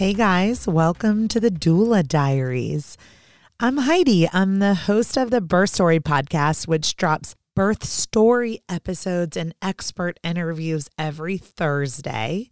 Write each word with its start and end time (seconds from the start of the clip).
Hey 0.00 0.14
guys, 0.14 0.66
welcome 0.66 1.28
to 1.28 1.38
the 1.38 1.50
Doula 1.50 2.08
Diaries. 2.08 2.96
I'm 3.60 3.76
Heidi. 3.76 4.26
I'm 4.32 4.58
the 4.58 4.72
host 4.72 5.18
of 5.18 5.30
the 5.30 5.42
Birth 5.42 5.74
Story 5.74 6.00
podcast, 6.00 6.66
which 6.66 6.96
drops 6.96 7.36
birth 7.54 7.84
story 7.84 8.62
episodes 8.66 9.36
and 9.36 9.54
expert 9.60 10.18
interviews 10.24 10.88
every 10.96 11.36
Thursday. 11.36 12.50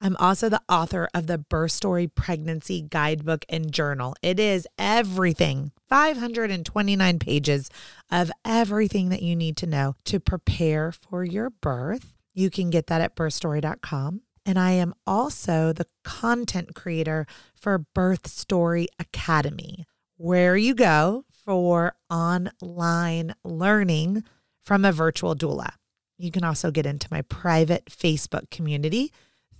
I'm 0.00 0.16
also 0.18 0.48
the 0.48 0.62
author 0.68 1.08
of 1.12 1.26
the 1.26 1.36
Birth 1.36 1.72
Story 1.72 2.06
Pregnancy 2.06 2.80
Guidebook 2.80 3.44
and 3.48 3.72
Journal. 3.72 4.14
It 4.22 4.38
is 4.38 4.68
everything 4.78 5.72
529 5.88 7.18
pages 7.18 7.70
of 8.12 8.30
everything 8.44 9.08
that 9.08 9.22
you 9.22 9.34
need 9.34 9.56
to 9.56 9.66
know 9.66 9.96
to 10.04 10.20
prepare 10.20 10.92
for 10.92 11.24
your 11.24 11.50
birth. 11.50 12.14
You 12.34 12.50
can 12.50 12.70
get 12.70 12.86
that 12.86 13.00
at 13.00 13.16
birthstory.com. 13.16 14.20
And 14.46 14.58
I 14.58 14.72
am 14.72 14.94
also 15.06 15.72
the 15.72 15.86
content 16.02 16.74
creator 16.74 17.26
for 17.54 17.78
Birth 17.78 18.26
Story 18.26 18.88
Academy, 18.98 19.86
where 20.16 20.56
you 20.56 20.74
go 20.74 21.24
for 21.32 21.94
online 22.10 23.34
learning 23.42 24.24
from 24.62 24.84
a 24.84 24.92
virtual 24.92 25.34
doula. 25.34 25.72
You 26.18 26.30
can 26.30 26.44
also 26.44 26.70
get 26.70 26.86
into 26.86 27.08
my 27.10 27.22
private 27.22 27.86
Facebook 27.86 28.50
community 28.50 29.12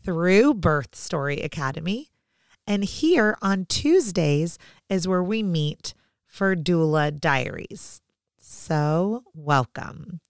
through 0.05 0.55
Birth 0.55 0.95
Story 0.95 1.41
Academy. 1.41 2.11
And 2.67 2.85
here 2.85 3.37
on 3.43 3.67
Tuesdays 3.67 4.59
is 4.89 5.09
where 5.09 5.23
we 5.23 5.43
meet 5.43 5.95
for 6.27 6.55
Doula 6.55 7.19
Diaries. 7.19 8.01
So, 8.39 9.25
welcome. 9.35 10.21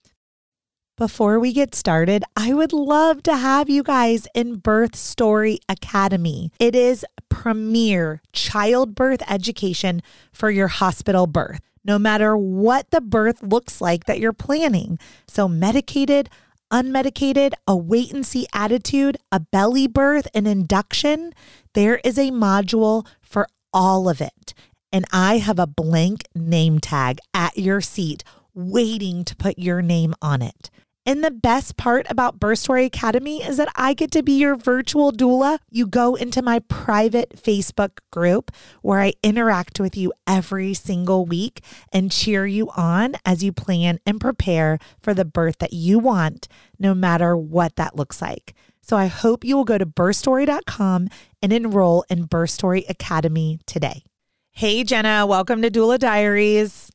Before 0.96 1.40
we 1.40 1.52
get 1.52 1.74
started, 1.74 2.22
I 2.36 2.54
would 2.54 2.72
love 2.72 3.20
to 3.24 3.36
have 3.36 3.68
you 3.68 3.82
guys 3.82 4.28
in 4.32 4.58
Birth 4.58 4.94
Story 4.94 5.58
Academy. 5.68 6.52
It 6.60 6.76
is 6.76 7.04
premier 7.28 8.22
childbirth 8.32 9.20
education 9.28 10.02
for 10.32 10.52
your 10.52 10.68
hospital 10.68 11.26
birth, 11.26 11.58
no 11.84 11.98
matter 11.98 12.36
what 12.36 12.92
the 12.92 13.00
birth 13.00 13.42
looks 13.42 13.80
like 13.80 14.04
that 14.04 14.20
you're 14.20 14.32
planning. 14.32 15.00
So, 15.26 15.48
medicated, 15.48 16.30
unmedicated, 16.72 17.54
a 17.66 17.74
wait 17.76 18.12
and 18.12 18.24
see 18.24 18.46
attitude, 18.54 19.16
a 19.32 19.40
belly 19.40 19.88
birth, 19.88 20.28
an 20.32 20.46
induction, 20.46 21.32
there 21.72 21.96
is 22.04 22.18
a 22.18 22.30
module 22.30 23.04
for 23.20 23.48
all 23.72 24.08
of 24.08 24.20
it. 24.20 24.54
And 24.92 25.06
I 25.12 25.38
have 25.38 25.58
a 25.58 25.66
blank 25.66 26.28
name 26.36 26.78
tag 26.78 27.18
at 27.34 27.58
your 27.58 27.80
seat 27.80 28.22
waiting 28.54 29.24
to 29.24 29.34
put 29.34 29.58
your 29.58 29.82
name 29.82 30.14
on 30.22 30.40
it. 30.40 30.70
And 31.06 31.22
the 31.22 31.30
best 31.30 31.76
part 31.76 32.06
about 32.08 32.40
Birth 32.40 32.60
Story 32.60 32.86
Academy 32.86 33.42
is 33.42 33.58
that 33.58 33.68
I 33.76 33.92
get 33.92 34.10
to 34.12 34.22
be 34.22 34.38
your 34.38 34.56
virtual 34.56 35.12
doula. 35.12 35.58
You 35.70 35.86
go 35.86 36.14
into 36.14 36.40
my 36.40 36.60
private 36.60 37.36
Facebook 37.36 37.98
group 38.10 38.50
where 38.80 39.00
I 39.00 39.12
interact 39.22 39.78
with 39.78 39.98
you 39.98 40.14
every 40.26 40.72
single 40.72 41.26
week 41.26 41.62
and 41.92 42.10
cheer 42.10 42.46
you 42.46 42.70
on 42.70 43.16
as 43.26 43.44
you 43.44 43.52
plan 43.52 43.98
and 44.06 44.18
prepare 44.18 44.78
for 45.02 45.12
the 45.12 45.26
birth 45.26 45.58
that 45.58 45.74
you 45.74 45.98
want, 45.98 46.48
no 46.78 46.94
matter 46.94 47.36
what 47.36 47.76
that 47.76 47.96
looks 47.96 48.22
like. 48.22 48.54
So 48.80 48.96
I 48.96 49.06
hope 49.06 49.44
you 49.44 49.56
will 49.56 49.64
go 49.64 49.76
to 49.76 49.86
birthstory.com 49.86 51.08
and 51.42 51.52
enroll 51.52 52.06
in 52.08 52.24
Birth 52.24 52.50
Story 52.50 52.86
Academy 52.88 53.60
today. 53.66 54.04
Hey, 54.52 54.84
Jenna, 54.84 55.26
welcome 55.26 55.60
to 55.60 55.70
Doula 55.70 55.98
Diaries. 55.98 56.93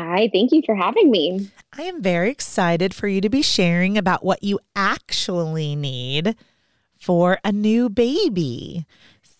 Hi, 0.00 0.30
thank 0.32 0.50
you 0.50 0.62
for 0.64 0.74
having 0.74 1.10
me. 1.10 1.50
I 1.76 1.82
am 1.82 2.00
very 2.00 2.30
excited 2.30 2.94
for 2.94 3.06
you 3.06 3.20
to 3.20 3.28
be 3.28 3.42
sharing 3.42 3.98
about 3.98 4.24
what 4.24 4.42
you 4.42 4.58
actually 4.74 5.76
need 5.76 6.36
for 6.98 7.38
a 7.44 7.52
new 7.52 7.90
baby. 7.90 8.86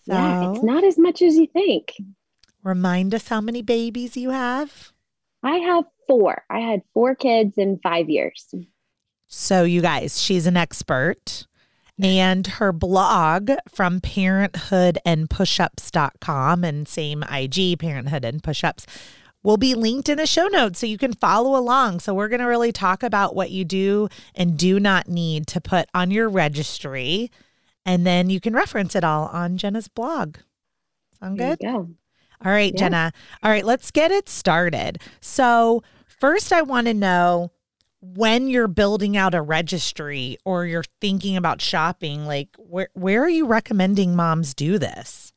So, 0.05 0.13
yeah, 0.13 0.51
it's 0.51 0.63
not 0.63 0.83
as 0.83 0.99
much 0.99 1.23
as 1.23 1.35
you 1.35 1.47
think. 1.47 1.95
Remind 2.63 3.15
us 3.15 3.27
how 3.27 3.41
many 3.41 3.63
babies 3.63 4.15
you 4.15 4.29
have. 4.29 4.93
I 5.41 5.57
have 5.57 5.85
four. 6.07 6.43
I 6.49 6.59
had 6.59 6.83
four 6.93 7.15
kids 7.15 7.57
in 7.57 7.79
five 7.81 8.07
years. 8.07 8.53
So, 9.25 9.63
you 9.63 9.81
guys, 9.81 10.21
she's 10.21 10.45
an 10.45 10.57
expert. 10.57 11.47
And 12.01 12.47
her 12.47 12.71
blog 12.71 13.51
from 13.69 14.01
parenthoodandpushups.com 14.01 16.63
and 16.63 16.87
same 16.87 17.23
IG, 17.23 17.79
parenthood 17.79 18.25
and 18.25 18.41
pushups 18.41 18.85
will 19.43 19.57
be 19.57 19.73
linked 19.73 20.09
in 20.09 20.17
the 20.17 20.25
show 20.25 20.47
notes 20.47 20.79
so 20.79 20.85
you 20.85 20.97
can 20.97 21.13
follow 21.13 21.57
along. 21.57 21.99
So, 21.99 22.13
we're 22.13 22.27
going 22.27 22.41
to 22.41 22.45
really 22.45 22.71
talk 22.71 23.03
about 23.03 23.35
what 23.35 23.51
you 23.51 23.65
do 23.65 24.09
and 24.35 24.57
do 24.57 24.79
not 24.79 25.07
need 25.07 25.47
to 25.47 25.61
put 25.61 25.89
on 25.93 26.11
your 26.11 26.29
registry. 26.29 27.31
And 27.85 28.05
then 28.05 28.29
you 28.29 28.39
can 28.39 28.53
reference 28.53 28.95
it 28.95 29.03
all 29.03 29.27
on 29.27 29.57
Jenna's 29.57 29.87
blog. 29.87 30.37
Sound 31.19 31.37
good? 31.37 31.59
Go. 31.59 31.89
All 32.43 32.51
right, 32.51 32.73
yeah. 32.73 32.79
Jenna. 32.79 33.13
All 33.43 33.51
right, 33.51 33.65
let's 33.65 33.91
get 33.91 34.11
it 34.11 34.27
started. 34.29 34.99
So, 35.19 35.83
first, 36.07 36.51
I 36.51 36.61
want 36.61 36.87
to 36.87 36.93
know 36.93 37.51
when 38.01 38.47
you're 38.47 38.67
building 38.67 39.15
out 39.15 39.35
a 39.35 39.41
registry 39.41 40.37
or 40.43 40.65
you're 40.65 40.83
thinking 40.99 41.37
about 41.37 41.61
shopping, 41.61 42.25
like 42.25 42.49
where 42.57 42.89
where 42.93 43.23
are 43.23 43.29
you 43.29 43.45
recommending 43.45 44.15
moms 44.15 44.53
do 44.53 44.79
this? 44.79 45.30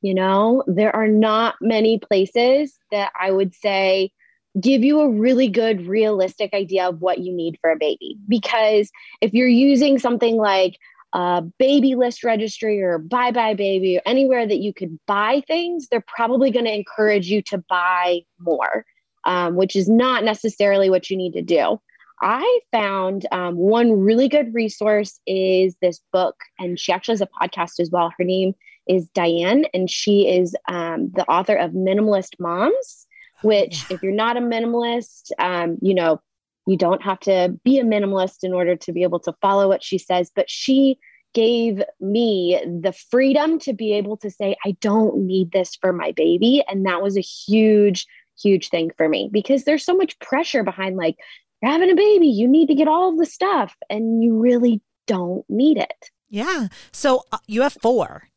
You 0.00 0.14
know, 0.14 0.62
there 0.66 0.94
are 0.94 1.08
not 1.08 1.56
many 1.60 1.98
places 1.98 2.78
that 2.90 3.12
I 3.20 3.30
would 3.32 3.54
say 3.54 4.12
give 4.60 4.82
you 4.82 5.00
a 5.00 5.08
really 5.08 5.48
good, 5.48 5.86
realistic 5.86 6.54
idea 6.54 6.88
of 6.88 7.00
what 7.00 7.18
you 7.18 7.32
need 7.32 7.58
for 7.60 7.70
a 7.70 7.76
baby. 7.76 8.16
Because 8.28 8.90
if 9.20 9.32
you're 9.32 9.48
using 9.48 9.98
something 9.98 10.36
like 10.36 10.76
a 11.12 11.42
baby 11.58 11.94
list 11.94 12.22
registry 12.22 12.82
or 12.82 12.98
Buy 12.98 13.30
Buy 13.30 13.54
Baby 13.54 13.98
or 13.98 14.02
anywhere 14.06 14.46
that 14.46 14.58
you 14.58 14.72
could 14.72 14.98
buy 15.06 15.42
things, 15.46 15.88
they're 15.88 16.04
probably 16.06 16.50
going 16.50 16.64
to 16.64 16.74
encourage 16.74 17.28
you 17.28 17.42
to 17.42 17.58
buy 17.68 18.20
more, 18.38 18.84
um, 19.24 19.56
which 19.56 19.74
is 19.74 19.88
not 19.88 20.24
necessarily 20.24 20.90
what 20.90 21.10
you 21.10 21.16
need 21.16 21.32
to 21.32 21.42
do. 21.42 21.80
I 22.20 22.60
found 22.72 23.26
um, 23.30 23.56
one 23.56 23.92
really 23.92 24.28
good 24.28 24.52
resource 24.52 25.20
is 25.26 25.76
this 25.80 26.00
book, 26.12 26.36
and 26.58 26.78
she 26.78 26.92
actually 26.92 27.12
has 27.12 27.20
a 27.20 27.28
podcast 27.40 27.78
as 27.78 27.90
well. 27.90 28.12
Her 28.18 28.24
name 28.24 28.54
is 28.88 29.08
Diane, 29.10 29.64
and 29.74 29.90
she 29.90 30.28
is 30.28 30.56
um, 30.68 31.10
the 31.14 31.24
author 31.26 31.56
of 31.56 31.72
Minimalist 31.72 32.34
Moms. 32.38 33.06
Which, 33.42 33.84
if 33.88 34.02
you're 34.02 34.10
not 34.10 34.36
a 34.36 34.40
minimalist, 34.40 35.30
um, 35.38 35.78
you 35.80 35.94
know, 35.94 36.20
you 36.66 36.76
don't 36.76 37.00
have 37.02 37.20
to 37.20 37.56
be 37.64 37.78
a 37.78 37.84
minimalist 37.84 38.38
in 38.42 38.52
order 38.52 38.74
to 38.74 38.92
be 38.92 39.04
able 39.04 39.20
to 39.20 39.34
follow 39.40 39.68
what 39.68 39.84
she 39.84 39.96
says. 39.96 40.32
But 40.34 40.50
she 40.50 40.98
gave 41.34 41.80
me 42.00 42.60
the 42.64 42.92
freedom 42.92 43.60
to 43.60 43.72
be 43.72 43.92
able 43.92 44.16
to 44.16 44.30
say, 44.30 44.56
I 44.64 44.72
don't 44.80 45.24
need 45.24 45.52
this 45.52 45.76
for 45.76 45.92
my 45.92 46.10
baby. 46.12 46.64
And 46.68 46.84
that 46.84 47.00
was 47.00 47.16
a 47.16 47.20
huge, 47.20 48.06
huge 48.42 48.70
thing 48.70 48.90
for 48.96 49.08
me 49.08 49.30
because 49.32 49.62
there's 49.62 49.84
so 49.84 49.94
much 49.94 50.18
pressure 50.18 50.64
behind 50.64 50.96
like, 50.96 51.16
you're 51.62 51.70
having 51.70 51.90
a 51.90 51.94
baby, 51.94 52.26
you 52.26 52.48
need 52.48 52.66
to 52.66 52.74
get 52.74 52.88
all 52.88 53.16
the 53.16 53.26
stuff, 53.26 53.74
and 53.88 54.22
you 54.22 54.36
really 54.36 54.80
don't 55.06 55.44
need 55.48 55.76
it. 55.76 56.10
Yeah. 56.28 56.68
So 56.92 57.22
uh, 57.30 57.38
you 57.46 57.62
have 57.62 57.76
four 57.80 58.28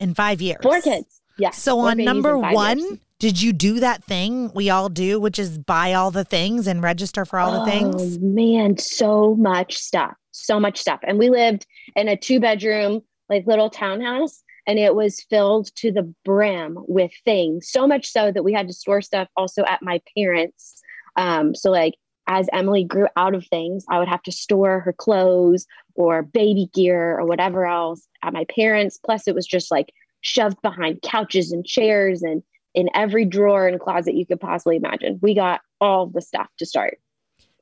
in 0.00 0.14
five 0.14 0.40
years. 0.40 0.58
Four 0.62 0.80
kids. 0.80 1.20
Yeah. 1.38 1.50
So 1.50 1.80
on 1.80 1.98
number 1.98 2.38
one, 2.38 2.78
years. 2.78 2.98
did 3.18 3.42
you 3.42 3.52
do 3.52 3.80
that 3.80 4.04
thing 4.04 4.52
we 4.54 4.70
all 4.70 4.88
do, 4.88 5.18
which 5.18 5.38
is 5.38 5.58
buy 5.58 5.94
all 5.94 6.10
the 6.10 6.24
things 6.24 6.66
and 6.66 6.82
register 6.82 7.24
for 7.24 7.38
all 7.38 7.54
oh, 7.54 7.64
the 7.64 7.70
things? 7.70 8.16
Oh 8.16 8.20
man, 8.20 8.78
so 8.78 9.34
much 9.34 9.74
stuff. 9.74 10.14
So 10.30 10.60
much 10.60 10.78
stuff. 10.78 11.00
And 11.02 11.18
we 11.18 11.30
lived 11.30 11.66
in 11.96 12.08
a 12.08 12.16
two 12.16 12.40
bedroom, 12.40 13.02
like 13.28 13.46
little 13.46 13.70
townhouse, 13.70 14.42
and 14.66 14.78
it 14.78 14.94
was 14.94 15.24
filled 15.28 15.74
to 15.76 15.92
the 15.92 16.12
brim 16.24 16.78
with 16.88 17.12
things. 17.24 17.68
So 17.70 17.86
much 17.86 18.06
so 18.06 18.32
that 18.32 18.44
we 18.44 18.52
had 18.52 18.68
to 18.68 18.74
store 18.74 19.00
stuff 19.00 19.28
also 19.36 19.64
at 19.64 19.82
my 19.82 20.00
parents'. 20.16 20.80
Um, 21.16 21.54
so 21.54 21.70
like 21.70 21.94
as 22.26 22.48
Emily 22.52 22.84
grew 22.84 23.06
out 23.16 23.34
of 23.34 23.46
things, 23.46 23.84
I 23.88 23.98
would 23.98 24.08
have 24.08 24.22
to 24.24 24.32
store 24.32 24.80
her 24.80 24.92
clothes 24.92 25.66
or 25.94 26.22
baby 26.22 26.70
gear 26.72 27.18
or 27.18 27.26
whatever 27.26 27.66
else 27.66 28.06
at 28.22 28.32
my 28.32 28.44
parents. 28.46 28.98
Plus, 29.04 29.28
it 29.28 29.34
was 29.34 29.46
just 29.46 29.70
like 29.70 29.92
shoved 30.20 30.60
behind 30.62 31.02
couches 31.02 31.52
and 31.52 31.66
chairs 31.66 32.22
and 32.22 32.42
in 32.74 32.88
every 32.94 33.24
drawer 33.24 33.68
and 33.68 33.80
closet 33.80 34.14
you 34.14 34.26
could 34.26 34.40
possibly 34.40 34.76
imagine. 34.76 35.18
We 35.22 35.34
got 35.34 35.60
all 35.80 36.06
the 36.06 36.20
stuff 36.20 36.48
to 36.58 36.66
start. 36.66 36.98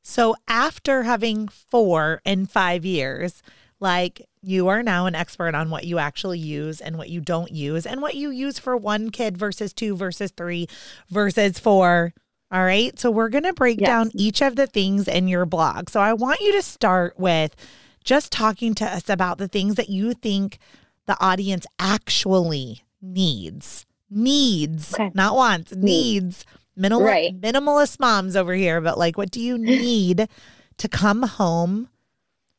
So, 0.02 0.34
after 0.48 1.02
having 1.04 1.48
four 1.48 2.22
in 2.24 2.46
five 2.46 2.84
years, 2.84 3.42
like 3.78 4.26
you 4.42 4.68
are 4.68 4.82
now 4.82 5.06
an 5.06 5.14
expert 5.14 5.54
on 5.54 5.70
what 5.70 5.84
you 5.84 5.98
actually 5.98 6.38
use 6.38 6.80
and 6.80 6.96
what 6.96 7.10
you 7.10 7.20
don't 7.20 7.52
use, 7.52 7.86
and 7.86 8.00
what 8.00 8.14
you 8.14 8.30
use 8.30 8.58
for 8.58 8.76
one 8.76 9.10
kid 9.10 9.36
versus 9.36 9.72
two 9.72 9.96
versus 9.96 10.32
three 10.36 10.66
versus 11.10 11.58
four 11.58 12.14
all 12.52 12.62
right. 12.62 12.96
So 12.98 13.10
we're 13.10 13.30
going 13.30 13.44
to 13.44 13.54
break 13.54 13.80
yes. 13.80 13.86
down 13.86 14.10
each 14.12 14.42
of 14.42 14.56
the 14.56 14.66
things 14.66 15.08
in 15.08 15.26
your 15.26 15.46
blog. 15.46 15.88
So 15.88 16.00
I 16.00 16.12
want 16.12 16.40
you 16.40 16.52
to 16.52 16.62
start 16.62 17.18
with 17.18 17.56
just 18.04 18.30
talking 18.30 18.74
to 18.74 18.84
us 18.84 19.08
about 19.08 19.38
the 19.38 19.48
things 19.48 19.76
that 19.76 19.88
you 19.88 20.12
think 20.12 20.58
the 21.06 21.18
audience 21.18 21.66
actually 21.78 22.84
needs. 23.00 23.86
Needs, 24.10 24.92
okay. 24.92 25.10
not 25.14 25.34
wants, 25.34 25.74
needs. 25.74 26.44
Minimal, 26.76 27.06
right. 27.06 27.40
Minimalist 27.40 27.98
moms 27.98 28.36
over 28.36 28.52
here, 28.52 28.82
but 28.82 28.98
like, 28.98 29.16
what 29.16 29.30
do 29.30 29.40
you 29.40 29.56
need 29.58 30.28
to 30.76 30.88
come 30.88 31.22
home 31.22 31.88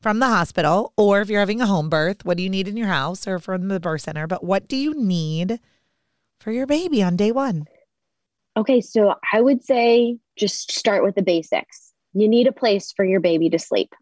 from 0.00 0.18
the 0.18 0.26
hospital, 0.26 0.92
or 0.98 1.22
if 1.22 1.30
you're 1.30 1.40
having 1.40 1.62
a 1.62 1.66
home 1.66 1.88
birth, 1.88 2.26
what 2.26 2.36
do 2.36 2.42
you 2.42 2.50
need 2.50 2.68
in 2.68 2.76
your 2.76 2.88
house 2.88 3.26
or 3.26 3.38
from 3.38 3.68
the 3.68 3.80
birth 3.80 4.02
center? 4.02 4.26
But 4.26 4.44
what 4.44 4.68
do 4.68 4.76
you 4.76 4.94
need 4.94 5.60
for 6.38 6.52
your 6.52 6.66
baby 6.66 7.02
on 7.02 7.16
day 7.16 7.32
one? 7.32 7.66
Okay, 8.56 8.80
so 8.80 9.14
I 9.32 9.40
would 9.40 9.64
say 9.64 10.16
just 10.36 10.72
start 10.72 11.02
with 11.02 11.16
the 11.16 11.22
basics. 11.22 11.92
You 12.12 12.28
need 12.28 12.46
a 12.46 12.52
place 12.52 12.92
for 12.92 13.04
your 13.04 13.20
baby 13.20 13.50
to 13.50 13.58
sleep. 13.58 13.92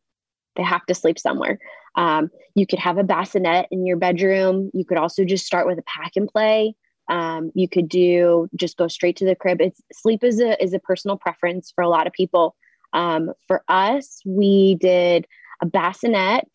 They 0.56 0.62
have 0.62 0.84
to 0.86 0.94
sleep 0.94 1.18
somewhere. 1.18 1.58
Um, 1.94 2.30
you 2.54 2.66
could 2.66 2.78
have 2.78 2.98
a 2.98 3.04
bassinet 3.04 3.66
in 3.70 3.86
your 3.86 3.96
bedroom. 3.96 4.70
You 4.74 4.84
could 4.84 4.98
also 4.98 5.24
just 5.24 5.46
start 5.46 5.66
with 5.66 5.78
a 5.78 5.82
pack 5.82 6.12
and 6.16 6.28
play. 6.28 6.74
Um, 7.08 7.50
you 7.54 7.68
could 7.68 7.88
do 7.88 8.48
just 8.54 8.76
go 8.76 8.88
straight 8.88 9.16
to 9.16 9.24
the 9.24 9.34
crib. 9.34 9.60
It's 9.60 9.80
sleep 9.92 10.22
is 10.22 10.40
a 10.40 10.62
is 10.62 10.72
a 10.74 10.78
personal 10.78 11.16
preference 11.16 11.72
for 11.74 11.82
a 11.82 11.88
lot 11.88 12.06
of 12.06 12.12
people. 12.12 12.54
Um, 12.92 13.32
for 13.48 13.62
us, 13.68 14.20
we 14.26 14.76
did 14.76 15.26
a 15.62 15.66
bassinet, 15.66 16.46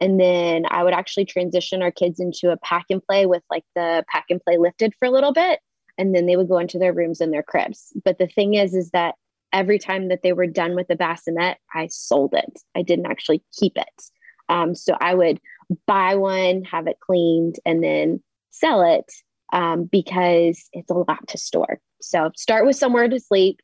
and 0.00 0.20
then 0.20 0.64
I 0.68 0.82
would 0.82 0.92
actually 0.92 1.24
transition 1.24 1.82
our 1.82 1.92
kids 1.92 2.20
into 2.20 2.50
a 2.50 2.56
pack 2.56 2.86
and 2.90 3.02
play 3.02 3.26
with 3.26 3.42
like 3.50 3.64
the 3.74 4.04
pack 4.10 4.26
and 4.30 4.40
play 4.40 4.58
lifted 4.58 4.92
for 4.98 5.06
a 5.06 5.10
little 5.10 5.32
bit, 5.32 5.60
and 5.98 6.14
then 6.14 6.26
they 6.26 6.36
would 6.36 6.48
go 6.48 6.58
into 6.58 6.78
their 6.78 6.92
rooms 6.92 7.20
and 7.20 7.32
their 7.32 7.42
cribs. 7.42 7.92
But 8.04 8.18
the 8.18 8.26
thing 8.26 8.54
is, 8.54 8.74
is 8.74 8.90
that 8.90 9.14
every 9.52 9.78
time 9.78 10.08
that 10.08 10.22
they 10.22 10.32
were 10.32 10.46
done 10.46 10.74
with 10.74 10.88
the 10.88 10.96
bassinet, 10.96 11.58
I 11.74 11.88
sold 11.88 12.34
it. 12.34 12.58
I 12.74 12.82
didn't 12.82 13.06
actually 13.06 13.42
keep 13.58 13.76
it. 13.76 14.02
Um, 14.48 14.74
so 14.74 14.96
I 15.00 15.14
would 15.14 15.40
buy 15.86 16.14
one, 16.14 16.64
have 16.64 16.86
it 16.86 17.00
cleaned, 17.00 17.56
and 17.64 17.82
then 17.82 18.22
sell 18.50 18.82
it 18.82 19.10
um, 19.52 19.84
because 19.84 20.68
it's 20.72 20.90
a 20.90 20.94
lot 20.94 21.26
to 21.28 21.38
store. 21.38 21.80
So 22.00 22.30
start 22.36 22.66
with 22.66 22.76
somewhere 22.76 23.08
to 23.08 23.18
sleep, 23.18 23.60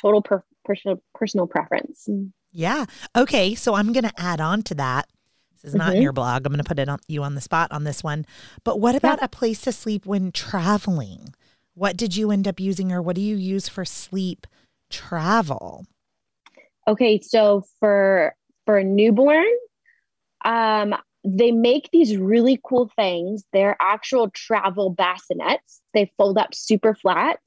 total 0.00 0.22
per- 0.22 0.44
personal, 0.64 1.02
personal 1.14 1.46
preference. 1.46 2.08
Yeah. 2.52 2.86
Okay. 3.14 3.54
So 3.54 3.74
I'm 3.74 3.92
going 3.92 4.04
to 4.04 4.20
add 4.20 4.40
on 4.40 4.62
to 4.64 4.74
that. 4.74 5.08
This 5.52 5.72
is 5.72 5.74
not 5.74 5.88
mm-hmm. 5.88 5.96
in 5.96 6.02
your 6.02 6.12
blog. 6.12 6.44
I'm 6.44 6.52
going 6.52 6.62
to 6.62 6.68
put 6.68 6.78
it 6.78 6.88
on 6.88 6.98
you 7.08 7.22
on 7.22 7.34
the 7.34 7.40
spot 7.40 7.72
on 7.72 7.84
this 7.84 8.04
one. 8.04 8.26
But 8.64 8.80
what 8.80 8.94
about 8.94 9.18
yeah. 9.18 9.26
a 9.26 9.28
place 9.28 9.60
to 9.62 9.72
sleep 9.72 10.04
when 10.04 10.32
traveling? 10.32 11.34
What 11.76 11.98
did 11.98 12.16
you 12.16 12.30
end 12.30 12.48
up 12.48 12.58
using 12.58 12.90
or 12.90 13.02
what 13.02 13.16
do 13.16 13.20
you 13.20 13.36
use 13.36 13.68
for 13.68 13.84
sleep 13.84 14.46
travel? 14.88 15.84
Okay, 16.88 17.20
so 17.20 17.64
for 17.80 18.34
for 18.64 18.78
a 18.78 18.84
newborn, 18.84 19.44
um, 20.42 20.94
they 21.22 21.52
make 21.52 21.90
these 21.92 22.16
really 22.16 22.58
cool 22.64 22.90
things. 22.96 23.44
They're 23.52 23.76
actual 23.78 24.30
travel 24.30 24.94
bassinets. 24.94 25.82
They 25.92 26.10
fold 26.16 26.38
up 26.38 26.54
super 26.54 26.94
flat. 26.94 27.40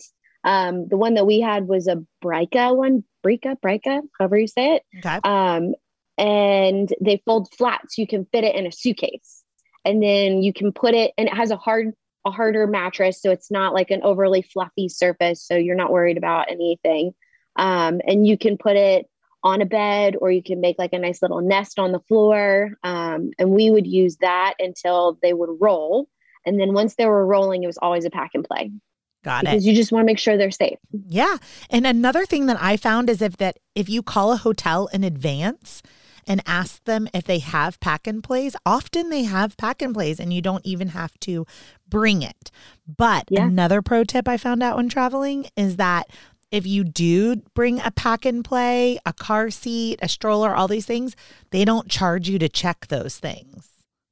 Um, 0.43 0.87
the 0.87 0.97
one 0.97 1.15
that 1.15 1.25
we 1.25 1.39
had 1.41 1.67
was 1.67 1.87
a 1.87 2.03
Brica 2.21 2.71
one, 2.73 3.03
Brica, 3.23 3.57
Brica, 3.59 4.01
however 4.19 4.37
you 4.37 4.47
say 4.47 4.75
it. 4.75 4.83
Okay. 4.99 5.19
Um, 5.23 5.73
and 6.19 6.93
they 7.01 7.19
fold 7.25 7.51
flat 7.57 7.81
so 7.87 7.99
you 7.99 8.07
can 8.07 8.27
fit 8.31 8.43
it 8.43 8.55
in 8.55 8.67
a 8.67 8.71
suitcase. 8.71 9.43
And 9.83 10.03
then 10.03 10.43
you 10.43 10.53
can 10.53 10.71
put 10.71 10.93
it, 10.93 11.13
and 11.17 11.27
it 11.27 11.33
has 11.33 11.49
a 11.49 11.57
hard, 11.57 11.93
a 12.25 12.31
harder 12.31 12.67
mattress, 12.67 13.21
so 13.21 13.31
it's 13.31 13.51
not 13.51 13.73
like 13.73 13.91
an 13.91 14.01
overly 14.03 14.41
fluffy 14.41 14.89
surface. 14.89 15.43
So 15.43 15.55
you're 15.55 15.75
not 15.75 15.91
worried 15.91 16.17
about 16.17 16.51
anything. 16.51 17.13
Um, 17.55 18.01
and 18.05 18.27
you 18.27 18.37
can 18.37 18.57
put 18.57 18.75
it 18.75 19.07
on 19.43 19.61
a 19.61 19.65
bed 19.65 20.15
or 20.19 20.31
you 20.31 20.43
can 20.43 20.59
make 20.59 20.77
like 20.77 20.93
a 20.93 20.99
nice 20.99 21.21
little 21.21 21.41
nest 21.41 21.79
on 21.79 21.91
the 21.91 21.99
floor. 22.01 22.71
Um, 22.83 23.31
and 23.39 23.51
we 23.51 23.71
would 23.71 23.87
use 23.87 24.17
that 24.17 24.55
until 24.59 25.17
they 25.21 25.33
would 25.33 25.49
roll. 25.59 26.07
And 26.45 26.59
then 26.59 26.73
once 26.73 26.95
they 26.95 27.05
were 27.05 27.25
rolling, 27.25 27.63
it 27.63 27.67
was 27.67 27.77
always 27.77 28.05
a 28.05 28.09
pack 28.09 28.31
and 28.33 28.43
play. 28.43 28.71
Got 29.23 29.41
because 29.41 29.53
it. 29.53 29.57
Because 29.57 29.67
you 29.67 29.75
just 29.75 29.91
want 29.91 30.03
to 30.03 30.05
make 30.05 30.19
sure 30.19 30.37
they're 30.37 30.51
safe. 30.51 30.77
Yeah. 31.07 31.37
And 31.69 31.85
another 31.85 32.25
thing 32.25 32.45
that 32.47 32.61
I 32.61 32.77
found 32.77 33.09
is 33.09 33.21
if 33.21 33.37
that 33.37 33.59
if 33.75 33.89
you 33.89 34.01
call 34.01 34.31
a 34.31 34.37
hotel 34.37 34.87
in 34.87 35.03
advance 35.03 35.81
and 36.29 36.41
ask 36.45 36.83
them 36.85 37.09
if 37.13 37.25
they 37.25 37.39
have 37.39 37.79
pack 37.79 38.05
and 38.05 38.23
plays, 38.23 38.55
often 38.65 39.09
they 39.09 39.23
have 39.23 39.57
pack 39.57 39.81
and 39.81 39.93
plays 39.93 40.19
and 40.19 40.31
you 40.31 40.41
don't 40.41 40.65
even 40.65 40.89
have 40.89 41.19
to 41.21 41.45
bring 41.89 42.21
it. 42.21 42.51
But 42.87 43.25
yeah. 43.29 43.45
another 43.45 43.81
pro 43.81 44.03
tip 44.03 44.27
I 44.27 44.37
found 44.37 44.61
out 44.61 44.77
when 44.77 44.87
traveling 44.87 45.47
is 45.57 45.77
that 45.77 46.09
if 46.51 46.65
you 46.65 46.83
do 46.83 47.37
bring 47.53 47.79
a 47.81 47.91
pack 47.91 48.25
and 48.25 48.45
play, 48.45 48.99
a 49.05 49.13
car 49.13 49.49
seat, 49.49 49.99
a 50.01 50.07
stroller, 50.07 50.55
all 50.55 50.67
these 50.67 50.85
things, 50.85 51.15
they 51.49 51.65
don't 51.65 51.89
charge 51.89 52.29
you 52.29 52.39
to 52.39 52.49
check 52.49 52.87
those 52.87 53.17
things. 53.17 53.68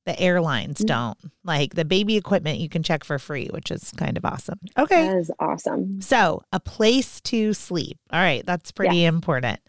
The 0.08 0.18
airlines 0.22 0.80
mm. 0.80 0.86
don't. 0.86 1.18
Like 1.44 1.76
the 1.76 1.84
baby 1.84 2.16
equipment, 2.16 2.60
you 2.60 2.70
can 2.70 2.82
check 2.82 3.04
for 3.04 3.20
free, 3.20 3.50
which 3.52 3.70
is 3.70 3.92
kind 3.98 4.16
of 4.16 4.24
awesome. 4.24 4.58
Okay. 4.78 5.06
That 5.06 5.18
is 5.18 5.30
awesome. 5.38 6.00
So, 6.00 6.44
a 6.54 6.62
place 6.62 7.20
to 7.22 7.54
sleep. 7.54 8.00
All 8.14 8.22
right. 8.22 8.46
That's 8.46 8.72
pretty 8.72 9.00
yeah. 9.00 9.10
important. 9.10 9.60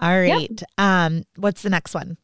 All 0.00 0.18
right. 0.18 0.50
Yep. 0.50 0.62
Um, 0.78 1.24
what's 1.36 1.60
the 1.60 1.68
next 1.68 1.92
one? 1.92 2.16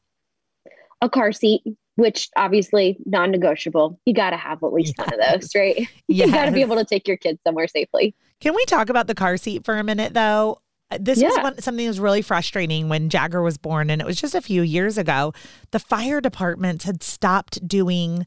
A 1.03 1.11
car 1.11 1.31
seat 1.31 1.63
which 1.97 2.31
obviously 2.37 2.97
non-negotiable. 3.07 3.99
You 4.05 4.15
got 4.15 4.31
to 4.31 4.37
have 4.37 4.63
at 4.63 4.73
least 4.73 4.95
yes. 4.97 5.07
one 5.09 5.21
of 5.21 5.41
those, 5.41 5.53
right? 5.57 5.77
Yes. 6.07 6.29
you 6.29 6.33
got 6.33 6.45
to 6.45 6.53
be 6.53 6.61
able 6.61 6.77
to 6.77 6.85
take 6.85 7.09
your 7.09 7.17
kids 7.17 7.41
somewhere 7.45 7.67
safely. 7.67 8.15
Can 8.41 8.55
we 8.55 8.65
talk 8.67 8.89
about 8.89 9.09
the 9.09 9.17
car 9.17 9.37
seat 9.37 9.65
for 9.65 9.77
a 9.77 9.83
minute 9.83 10.15
though? 10.15 10.63
This 10.99 11.21
yeah. 11.21 11.29
was 11.29 11.39
one, 11.39 11.61
something 11.61 11.85
that 11.85 11.91
was 11.91 12.01
really 12.01 12.23
frustrating 12.23 12.89
when 12.89 13.11
Jagger 13.11 13.43
was 13.43 13.59
born, 13.59 13.91
and 13.91 14.01
it 14.01 14.07
was 14.07 14.21
just 14.21 14.35
a 14.35 14.41
few 14.41 14.63
years 14.63 14.97
ago. 14.97 15.33
The 15.71 15.79
fire 15.79 16.21
departments 16.21 16.85
had 16.85 17.03
stopped 17.03 17.67
doing 17.67 18.27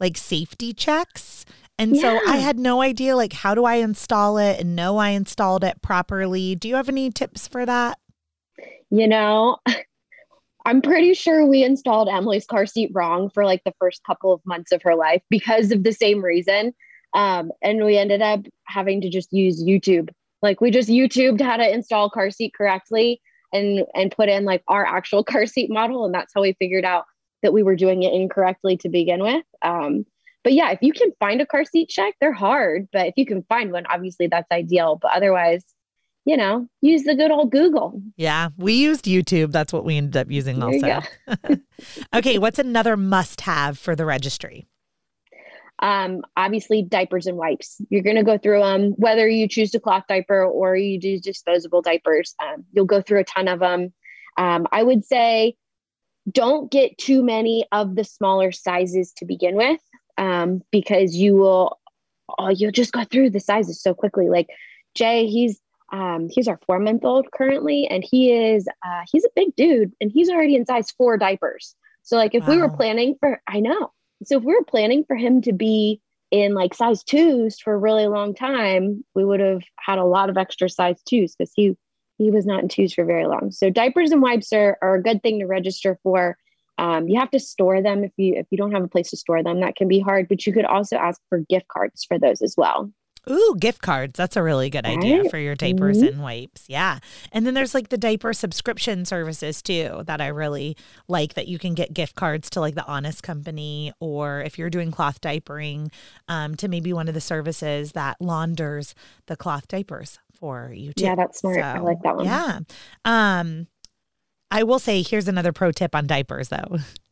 like 0.00 0.16
safety 0.16 0.72
checks. 0.72 1.44
And 1.78 1.94
yeah. 1.94 2.02
so 2.02 2.30
I 2.30 2.36
had 2.36 2.58
no 2.58 2.82
idea, 2.82 3.14
like, 3.14 3.32
how 3.32 3.54
do 3.54 3.64
I 3.64 3.76
install 3.76 4.38
it 4.38 4.58
and 4.60 4.74
know 4.74 4.96
I 4.96 5.10
installed 5.10 5.62
it 5.62 5.80
properly? 5.82 6.56
Do 6.56 6.68
you 6.68 6.74
have 6.74 6.88
any 6.88 7.10
tips 7.10 7.46
for 7.46 7.64
that? 7.66 7.98
You 8.90 9.06
know, 9.06 9.58
I'm 10.66 10.82
pretty 10.82 11.14
sure 11.14 11.46
we 11.46 11.62
installed 11.62 12.08
Emily's 12.08 12.46
car 12.46 12.66
seat 12.66 12.90
wrong 12.92 13.30
for 13.30 13.44
like 13.44 13.62
the 13.64 13.74
first 13.78 14.02
couple 14.04 14.32
of 14.32 14.40
months 14.44 14.72
of 14.72 14.82
her 14.82 14.94
life 14.94 15.22
because 15.30 15.70
of 15.70 15.84
the 15.84 15.92
same 15.92 16.22
reason. 16.22 16.74
Um, 17.14 17.52
and 17.62 17.84
we 17.84 17.96
ended 17.96 18.22
up 18.22 18.40
having 18.64 19.00
to 19.00 19.08
just 19.08 19.32
use 19.32 19.64
YouTube. 19.64 20.10
Like 20.42 20.60
we 20.60 20.70
just 20.70 20.88
YouTubed 20.88 21.40
how 21.40 21.56
to 21.56 21.68
install 21.68 22.10
car 22.10 22.30
seat 22.30 22.52
correctly 22.56 23.20
and 23.52 23.84
and 23.94 24.12
put 24.12 24.28
in 24.28 24.44
like 24.44 24.62
our 24.68 24.84
actual 24.84 25.24
car 25.32 25.46
seat 25.46 25.70
model, 25.70 26.04
and 26.04 26.14
that's 26.14 26.32
how 26.34 26.42
we 26.42 26.54
figured 26.58 26.84
out 26.84 27.04
that 27.42 27.52
we 27.52 27.62
were 27.62 27.76
doing 27.76 28.02
it 28.02 28.12
incorrectly 28.12 28.76
to 28.78 28.88
begin 28.88 29.22
with. 29.22 29.44
Um, 29.62 30.04
but 30.44 30.52
yeah, 30.52 30.70
if 30.70 30.78
you 30.82 30.92
can 30.92 31.12
find 31.20 31.40
a 31.40 31.46
car 31.46 31.64
seat 31.64 31.88
check, 31.88 32.14
they're 32.20 32.32
hard, 32.32 32.88
but 32.92 33.06
if 33.06 33.14
you 33.16 33.26
can 33.26 33.42
find 33.48 33.72
one, 33.72 33.86
obviously 33.86 34.28
that's 34.28 34.50
ideal. 34.50 34.98
But 35.00 35.12
otherwise, 35.12 35.64
you 36.24 36.36
know, 36.36 36.68
use 36.80 37.04
the 37.04 37.14
good 37.14 37.30
old 37.30 37.50
Google. 37.50 38.00
Yeah, 38.16 38.48
we 38.56 38.74
used 38.74 39.04
YouTube. 39.04 39.52
That's 39.52 39.72
what 39.72 39.84
we 39.84 39.96
ended 39.96 40.16
up 40.16 40.30
using 40.30 40.60
there 40.60 41.02
also. 41.26 41.56
okay, 42.14 42.38
what's 42.38 42.58
another 42.58 42.96
must 42.96 43.42
have 43.42 43.78
for 43.78 43.96
the 43.96 44.04
registry? 44.04 44.66
Um, 45.80 46.22
obviously, 46.36 46.82
diapers 46.82 47.26
and 47.26 47.36
wipes. 47.36 47.80
You're 47.88 48.02
going 48.02 48.16
to 48.16 48.24
go 48.24 48.38
through 48.38 48.60
them, 48.60 48.92
whether 48.92 49.28
you 49.28 49.48
choose 49.48 49.74
a 49.74 49.80
cloth 49.80 50.04
diaper 50.08 50.44
or 50.44 50.76
you 50.76 50.98
do 50.98 51.20
disposable 51.20 51.82
diapers. 51.82 52.34
Um, 52.42 52.64
you'll 52.72 52.84
go 52.84 53.00
through 53.00 53.20
a 53.20 53.24
ton 53.24 53.48
of 53.48 53.60
them. 53.60 53.92
Um, 54.36 54.66
I 54.72 54.82
would 54.82 55.04
say 55.04 55.56
don't 56.30 56.70
get 56.70 56.98
too 56.98 57.22
many 57.22 57.64
of 57.72 57.94
the 57.94 58.04
smaller 58.04 58.52
sizes 58.52 59.12
to 59.14 59.24
begin 59.24 59.56
with 59.56 59.80
um, 60.16 60.62
because 60.70 61.16
you 61.16 61.36
will, 61.36 61.78
oh, 62.38 62.48
you'll 62.48 62.72
just 62.72 62.92
go 62.92 63.04
through 63.04 63.30
the 63.30 63.40
sizes 63.40 63.80
so 63.80 63.94
quickly. 63.94 64.28
Like 64.28 64.48
Jay, 64.94 65.26
he's 65.26 65.60
um, 65.90 66.28
he's 66.30 66.48
our 66.48 66.60
four 66.66 66.78
month 66.80 67.04
old 67.04 67.30
currently, 67.32 67.86
and 67.86 68.04
he 68.04 68.32
is 68.32 68.68
uh, 68.84 69.02
he's 69.10 69.24
a 69.24 69.30
big 69.34 69.54
dude, 69.56 69.92
and 70.00 70.10
he's 70.12 70.28
already 70.28 70.54
in 70.54 70.66
size 70.66 70.90
four 70.90 71.16
diapers. 71.16 71.74
So 72.02 72.16
like 72.16 72.34
if 72.34 72.46
wow. 72.46 72.54
we 72.54 72.58
were 72.58 72.70
planning 72.70 73.16
for, 73.20 73.40
I 73.46 73.60
know. 73.60 73.92
So 74.24 74.38
if 74.38 74.44
we 74.44 74.54
were 74.54 74.64
planning 74.64 75.04
for 75.04 75.16
him 75.16 75.42
to 75.42 75.52
be 75.52 76.00
in 76.30 76.54
like 76.54 76.74
size 76.74 77.02
twos 77.02 77.58
for 77.58 77.72
a 77.72 77.78
really 77.78 78.06
long 78.06 78.34
time, 78.34 79.04
we 79.14 79.24
would 79.24 79.40
have 79.40 79.62
had 79.78 79.98
a 79.98 80.04
lot 80.04 80.30
of 80.30 80.36
extra 80.36 80.68
size 80.68 81.00
twos 81.08 81.34
because 81.34 81.52
he 81.54 81.76
he 82.18 82.30
was 82.30 82.46
not 82.46 82.62
in 82.62 82.68
twos 82.68 82.94
for 82.94 83.04
very 83.04 83.26
long. 83.26 83.52
So 83.52 83.70
diapers 83.70 84.10
and 84.10 84.20
wipes 84.20 84.52
are, 84.52 84.76
are 84.82 84.96
a 84.96 85.02
good 85.02 85.22
thing 85.22 85.38
to 85.38 85.46
register 85.46 85.98
for. 86.02 86.36
Um, 86.76 87.08
you 87.08 87.18
have 87.18 87.30
to 87.30 87.40
store 87.40 87.80
them 87.80 88.04
if 88.04 88.12
you 88.16 88.34
if 88.36 88.46
you 88.50 88.58
don't 88.58 88.72
have 88.72 88.84
a 88.84 88.88
place 88.88 89.10
to 89.10 89.16
store 89.16 89.42
them. 89.42 89.60
That 89.60 89.76
can 89.76 89.88
be 89.88 90.00
hard, 90.00 90.28
but 90.28 90.46
you 90.46 90.52
could 90.52 90.64
also 90.64 90.96
ask 90.96 91.20
for 91.28 91.38
gift 91.48 91.68
cards 91.68 92.04
for 92.04 92.18
those 92.18 92.42
as 92.42 92.54
well. 92.56 92.92
Ooh, 93.30 93.56
gift 93.58 93.82
cards. 93.82 94.14
That's 94.16 94.36
a 94.36 94.42
really 94.42 94.70
good 94.70 94.86
idea 94.86 95.22
right? 95.22 95.30
for 95.30 95.38
your 95.38 95.54
diapers 95.54 95.98
mm-hmm. 95.98 96.08
and 96.08 96.22
wipes. 96.22 96.64
Yeah. 96.68 96.98
And 97.32 97.46
then 97.46 97.54
there's 97.54 97.74
like 97.74 97.88
the 97.88 97.98
diaper 97.98 98.32
subscription 98.32 99.04
services 99.04 99.62
too 99.62 100.02
that 100.06 100.20
I 100.20 100.28
really 100.28 100.76
like 101.08 101.34
that 101.34 101.48
you 101.48 101.58
can 101.58 101.74
get 101.74 101.92
gift 101.92 102.14
cards 102.14 102.50
to 102.50 102.60
like 102.60 102.74
the 102.74 102.86
Honest 102.86 103.22
Company 103.22 103.92
or 104.00 104.40
if 104.40 104.58
you're 104.58 104.70
doing 104.70 104.90
cloth 104.90 105.20
diapering, 105.20 105.92
um, 106.28 106.54
to 106.56 106.68
maybe 106.68 106.92
one 106.92 107.08
of 107.08 107.14
the 107.14 107.20
services 107.20 107.92
that 107.92 108.20
launders 108.20 108.94
the 109.26 109.36
cloth 109.36 109.68
diapers 109.68 110.18
for 110.32 110.72
you 110.74 110.92
too. 110.92 111.04
Yeah, 111.04 111.14
that's 111.14 111.40
smart. 111.40 111.56
So, 111.56 111.62
I 111.62 111.78
like 111.78 112.02
that 112.02 112.16
one. 112.16 112.24
Yeah. 112.24 112.60
Um, 113.04 113.66
I 114.50 114.62
will 114.62 114.78
say 114.78 115.02
here's 115.02 115.28
another 115.28 115.52
pro 115.52 115.72
tip 115.72 115.94
on 115.94 116.06
diapers 116.06 116.48
though. 116.48 116.78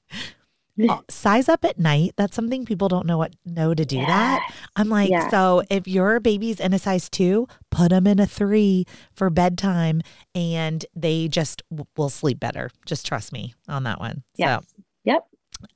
Uh, 0.78 1.00
size 1.09 1.49
up 1.49 1.64
at 1.64 1.78
night. 1.78 2.12
That's 2.16 2.37
something 2.37 2.66
people 2.66 2.88
don't 2.88 3.06
know 3.06 3.16
what 3.16 3.35
know 3.47 3.73
to 3.73 3.85
do 3.85 3.97
that. 3.97 4.52
I'm 4.76 4.90
like, 4.90 5.30
so 5.30 5.62
if 5.71 5.88
your 5.88 6.21
baby's 6.21 6.61
in 6.61 6.75
a 6.75 6.78
size 6.78 7.09
two, 7.09 7.49
put 7.71 7.90
them 7.90 8.06
in 8.06 8.18
a 8.18 8.26
three 8.26 8.85
for 9.14 9.30
bedtime, 9.30 10.02
and 10.35 10.85
they 10.95 11.28
just 11.28 11.62
w- 11.71 11.87
will 11.97 12.11
sleep 12.11 12.38
better. 12.38 12.71
Just 12.85 13.06
trust 13.06 13.33
me 13.33 13.54
on 13.68 13.85
that 13.85 14.00
one. 14.00 14.23
Yes. 14.37 14.64
So. 14.64 14.83
Yep. 15.04 15.26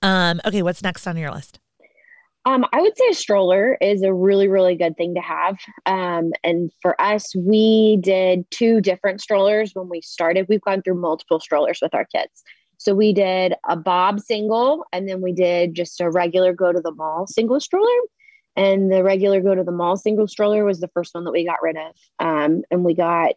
Um, 0.02 0.40
okay, 0.44 0.62
what's 0.62 0.82
next 0.82 1.06
on 1.06 1.16
your 1.16 1.30
list? 1.30 1.60
Um, 2.46 2.64
I 2.72 2.80
would 2.80 2.96
say 2.96 3.08
a 3.10 3.14
stroller 3.14 3.76
is 3.80 4.02
a 4.02 4.12
really, 4.12 4.48
really 4.48 4.74
good 4.74 4.96
thing 4.96 5.14
to 5.14 5.20
have. 5.20 5.58
Um, 5.84 6.32
and 6.42 6.70
for 6.80 6.98
us, 7.00 7.34
we 7.36 7.98
did 8.00 8.50
two 8.50 8.80
different 8.80 9.20
strollers 9.20 9.72
when 9.74 9.88
we 9.88 10.00
started. 10.00 10.46
We've 10.48 10.62
gone 10.62 10.82
through 10.82 11.00
multiple 11.00 11.38
strollers 11.38 11.80
with 11.82 11.94
our 11.94 12.06
kids. 12.06 12.42
So 12.80 12.94
we 12.94 13.12
did 13.12 13.52
a 13.68 13.76
Bob 13.76 14.20
single, 14.20 14.86
and 14.90 15.06
then 15.06 15.20
we 15.20 15.32
did 15.32 15.74
just 15.74 16.00
a 16.00 16.10
regular 16.10 16.54
go 16.54 16.72
to 16.72 16.80
the 16.80 16.94
mall 16.94 17.26
single 17.26 17.60
stroller. 17.60 18.00
And 18.56 18.90
the 18.90 19.04
regular 19.04 19.42
go 19.42 19.54
to 19.54 19.62
the 19.62 19.70
mall 19.70 19.98
single 19.98 20.26
stroller 20.26 20.64
was 20.64 20.80
the 20.80 20.88
first 20.88 21.14
one 21.14 21.24
that 21.24 21.30
we 21.30 21.44
got 21.44 21.62
rid 21.62 21.76
of. 21.76 21.94
Um, 22.18 22.62
and 22.70 22.82
we 22.82 22.94
got 22.94 23.34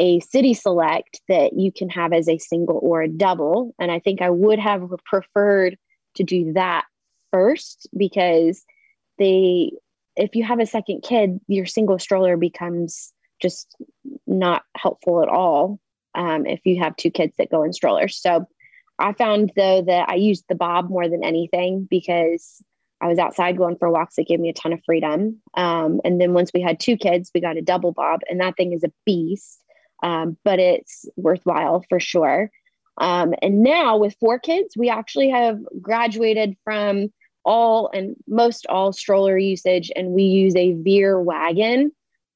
a 0.00 0.18
city 0.18 0.54
select 0.54 1.20
that 1.28 1.52
you 1.52 1.70
can 1.70 1.88
have 1.88 2.12
as 2.12 2.28
a 2.28 2.38
single 2.38 2.80
or 2.82 3.02
a 3.02 3.08
double. 3.08 3.76
And 3.78 3.92
I 3.92 4.00
think 4.00 4.22
I 4.22 4.30
would 4.30 4.58
have 4.58 4.90
preferred 5.04 5.78
to 6.16 6.24
do 6.24 6.52
that 6.54 6.84
first 7.30 7.88
because 7.96 8.64
they 9.18 9.70
if 10.16 10.34
you 10.34 10.42
have 10.42 10.58
a 10.58 10.66
second 10.66 11.02
kid 11.02 11.38
your 11.46 11.64
single 11.64 12.00
stroller 12.00 12.36
becomes 12.36 13.12
just 13.40 13.76
not 14.26 14.64
helpful 14.76 15.22
at 15.22 15.28
all 15.28 15.78
um, 16.16 16.44
if 16.44 16.58
you 16.64 16.80
have 16.80 16.96
two 16.96 17.12
kids 17.12 17.36
that 17.38 17.52
go 17.52 17.62
in 17.62 17.72
strollers 17.72 18.16
so 18.16 18.44
i 19.00 19.12
found 19.12 19.52
though 19.56 19.82
that 19.82 20.08
i 20.08 20.14
used 20.14 20.44
the 20.48 20.54
bob 20.54 20.88
more 20.88 21.08
than 21.08 21.24
anything 21.24 21.86
because 21.90 22.62
i 23.00 23.08
was 23.08 23.18
outside 23.18 23.56
going 23.56 23.76
for 23.76 23.90
walks 23.90 24.18
it 24.18 24.26
gave 24.26 24.40
me 24.40 24.48
a 24.48 24.54
ton 24.54 24.72
of 24.72 24.80
freedom 24.84 25.40
um, 25.54 26.00
and 26.04 26.20
then 26.20 26.32
once 26.32 26.50
we 26.54 26.60
had 26.60 26.78
two 26.78 26.96
kids 26.96 27.30
we 27.34 27.40
got 27.40 27.56
a 27.56 27.62
double 27.62 27.92
bob 27.92 28.20
and 28.28 28.40
that 28.40 28.56
thing 28.56 28.72
is 28.72 28.84
a 28.84 28.92
beast 29.04 29.60
um, 30.02 30.36
but 30.44 30.58
it's 30.58 31.06
worthwhile 31.16 31.84
for 31.88 32.00
sure 32.00 32.50
um, 33.00 33.34
and 33.40 33.62
now 33.62 33.96
with 33.96 34.16
four 34.20 34.38
kids, 34.38 34.76
we 34.76 34.90
actually 34.90 35.30
have 35.30 35.58
graduated 35.80 36.56
from 36.64 37.08
all 37.44 37.90
and 37.92 38.14
most 38.28 38.66
all 38.66 38.92
stroller 38.92 39.38
usage, 39.38 39.90
and 39.96 40.10
we 40.10 40.24
use 40.24 40.54
a 40.54 40.74
Veer 40.74 41.20
wagon. 41.20 41.92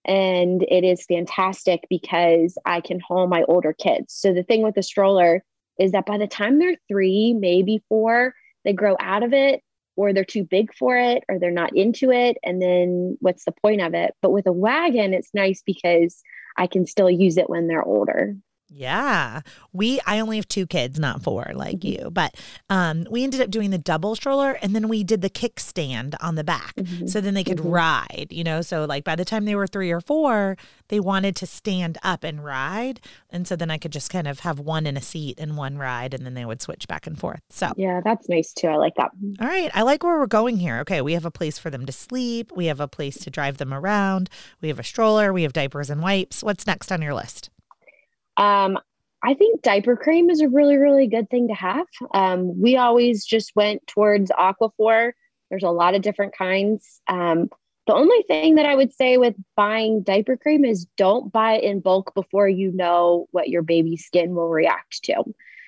And 0.06 0.62
it 0.62 0.85
is 0.85 1.06
fantastic 1.06 1.87
because 1.88 2.59
I 2.66 2.80
can 2.80 3.00
haul 3.00 3.26
my 3.26 3.42
older 3.44 3.73
kids. 3.73 4.12
So 4.14 4.35
the 4.35 4.42
thing 4.42 4.62
with 4.62 4.75
the 4.75 4.83
stroller 4.83 5.42
is 5.78 5.93
that 5.93 6.07
by 6.07 6.19
the 6.19 6.26
time 6.26 6.59
they're 6.59 6.76
three, 6.88 7.35
maybe 7.35 7.83
four, 7.88 8.35
they 8.64 8.73
grow 8.73 8.97
out 9.00 9.23
of 9.23 9.33
it 9.33 9.62
or 9.97 10.12
they're 10.12 10.25
too 10.25 10.45
big 10.45 10.75
for 10.75 10.97
it 10.97 11.23
or 11.28 11.38
they're 11.38 11.50
not 11.50 11.76
into 11.76 12.11
it. 12.11 12.37
And 12.43 12.61
then 12.61 13.16
what's 13.21 13.45
the 13.45 13.52
point 13.52 13.81
of 13.81 13.95
it? 13.95 14.14
But 14.23 14.33
with 14.33 14.47
a 14.47 14.52
wagon, 14.52 15.14
it's 15.14 15.35
nice 15.35 15.62
because 15.64 16.21
I 16.57 16.66
can 16.66 16.87
still 16.87 17.11
use 17.11 17.37
it 17.37 17.50
when 17.50 17.66
they're 17.66 17.85
older. 17.85 18.37
Yeah. 18.68 19.40
We 19.73 20.00
I 20.06 20.21
only 20.21 20.37
have 20.37 20.49
two 20.49 20.66
kids, 20.66 20.99
not 20.99 21.23
four 21.23 21.50
like 21.54 21.78
mm-hmm. 21.78 22.04
you. 22.04 22.11
But 22.11 22.35
um 22.71 23.06
we 23.11 23.23
ended 23.23 23.40
up 23.40 23.50
doing 23.50 23.71
the 23.71 23.78
double 23.78 24.14
stroller 24.14 24.52
and 24.62 24.75
then 24.75 24.88
we 24.88 25.04
did 25.04 25.21
the 25.21 25.30
kickstand 25.30 26.14
on 26.21 26.35
the 26.35 26.44
back. 26.44 26.75
Mm-hmm. 26.76 27.06
So 27.06 27.21
then 27.21 27.35
they 27.35 27.44
could 27.44 27.59
mm-hmm. 27.59 27.71
ride, 27.71 28.26
you 28.30 28.44
know. 28.44 28.62
So 28.62 28.85
like 28.85 29.04
by 29.04 29.16
the 29.16 29.25
time 29.25 29.44
they 29.44 29.54
were 29.54 29.66
3 29.66 29.90
or 29.90 30.00
4, 30.00 30.56
they 30.88 31.00
wanted 31.00 31.37
to 31.37 31.47
stand 31.47 31.99
up 32.02 32.25
and 32.25 32.44
ride. 32.44 33.00
And 33.30 33.47
so 33.47 33.56
then 33.56 33.71
I 33.71 33.78
could 33.78 33.92
just 33.92 34.11
kind 34.11 34.26
of 34.26 34.40
have 34.40 34.59
one 34.59 34.87
in 34.87 34.97
a 34.97 35.02
seat 35.02 35.38
and 35.38 35.56
one 35.56 35.78
ride 35.78 36.14
and 36.14 36.25
then 36.25 36.35
they 36.35 36.44
would 36.44 36.62
switch 36.62 36.88
back 36.88 37.06
and 37.06 37.18
forth. 37.18 37.42
So 37.50 37.73
Yeah, 37.76 38.00
that's 38.02 38.28
nice 38.28 38.52
too. 38.52 38.68
I 38.68 38.76
like 38.76 38.94
that. 38.97 39.11
All 39.40 39.47
right. 39.47 39.71
I 39.75 39.83
like 39.83 40.02
where 40.02 40.18
we're 40.18 40.26
going 40.26 40.56
here. 40.56 40.78
Okay, 40.78 41.00
we 41.00 41.12
have 41.12 41.25
a 41.25 41.30
place 41.30 41.59
for 41.59 41.71
them 41.71 41.87
to 41.87 41.92
sleep, 41.92 42.50
we 42.56 42.66
have 42.66 42.80
a 42.80 42.88
place 42.88 43.18
to 43.18 43.30
drive 43.30 43.59
them 43.59 43.73
around, 43.73 44.30
we 44.61 44.68
have 44.68 44.78
a 44.78 44.85
stroller, 44.85 45.33
we 45.33 45.42
have 45.42 45.52
diapers 45.52 45.90
and 45.90 46.02
wipes. 46.02 46.42
What's 46.42 46.66
next 46.66 46.90
on 46.90 47.02
your 47.02 47.14
list? 47.14 47.50
Um, 48.37 48.79
I 49.23 49.35
think 49.35 49.62
diaper 49.62 49.97
cream 49.97 50.29
is 50.29 50.41
a 50.41 50.49
really, 50.49 50.76
really 50.76 51.07
good 51.07 51.31
thing 51.31 51.49
to 51.49 51.55
have. 51.55 51.87
Um, 52.12 52.61
we 52.61 52.76
always 52.76 53.25
just 53.25 53.53
went 53.57 53.87
towards 53.87 54.31
Aquaphor. 54.31 55.12
There's 55.49 55.62
a 55.62 55.71
lot 55.71 55.95
of 55.95 56.03
different 56.03 56.37
kinds. 56.37 57.00
Um, 57.09 57.49
the 57.87 57.95
only 57.95 58.23
thing 58.29 58.55
that 58.57 58.67
I 58.67 58.75
would 58.75 58.93
say 58.93 59.17
with 59.17 59.35
buying 59.57 60.03
diaper 60.03 60.37
cream 60.37 60.64
is 60.64 60.87
don't 60.97 61.33
buy 61.33 61.55
it 61.55 61.64
in 61.64 61.81
bulk 61.81 62.14
before 62.14 62.49
you 62.49 62.73
know 62.73 63.26
what 63.31 63.49
your 63.49 63.62
baby's 63.62 64.05
skin 64.05 64.35
will 64.35 64.49
react 64.49 65.03
to. 65.05 65.23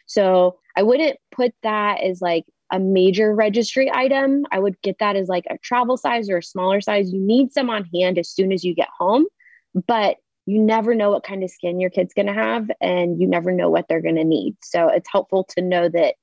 So 0.07 0.59
I 0.77 0.83
wouldn't 0.83 1.19
put 1.31 1.53
that 1.63 2.03
as 2.03 2.21
like 2.21 2.45
a 2.73 2.79
major 2.79 3.35
registry 3.35 3.91
item. 3.93 4.45
I 4.51 4.59
would 4.59 4.81
get 4.83 4.99
that 4.99 5.17
as 5.17 5.29
like 5.29 5.45
a 5.49 5.59
travel 5.59 5.97
size 5.97 6.29
or 6.29 6.39
a 6.39 6.43
smaller 6.43 6.81
size. 6.81 7.13
You 7.13 7.21
need 7.21 7.53
some 7.53 7.71
on 7.71 7.89
hand 7.95 8.19
as 8.19 8.31
soon 8.31 8.53
as 8.53 8.65
you 8.65 8.75
get 8.75 8.89
home. 8.99 9.27
But 9.87 10.17
you 10.47 10.61
never 10.61 10.95
know 10.95 11.11
what 11.11 11.25
kind 11.25 11.43
of 11.43 11.51
skin 11.51 11.81
your 11.81 11.91
kid's 11.91 12.15
going 12.15 12.27
to 12.27 12.33
have 12.33 12.71
and 12.81 13.21
you 13.21 13.27
never 13.27 13.53
know 13.53 13.69
what 13.69 13.87
they're 13.89 14.01
going 14.01 14.17
to 14.17 14.25
need. 14.25 14.57
So 14.63 14.89
it's 14.89 15.11
helpful 15.11 15.45
to 15.57 15.63
know 15.63 15.89
that 15.89 16.15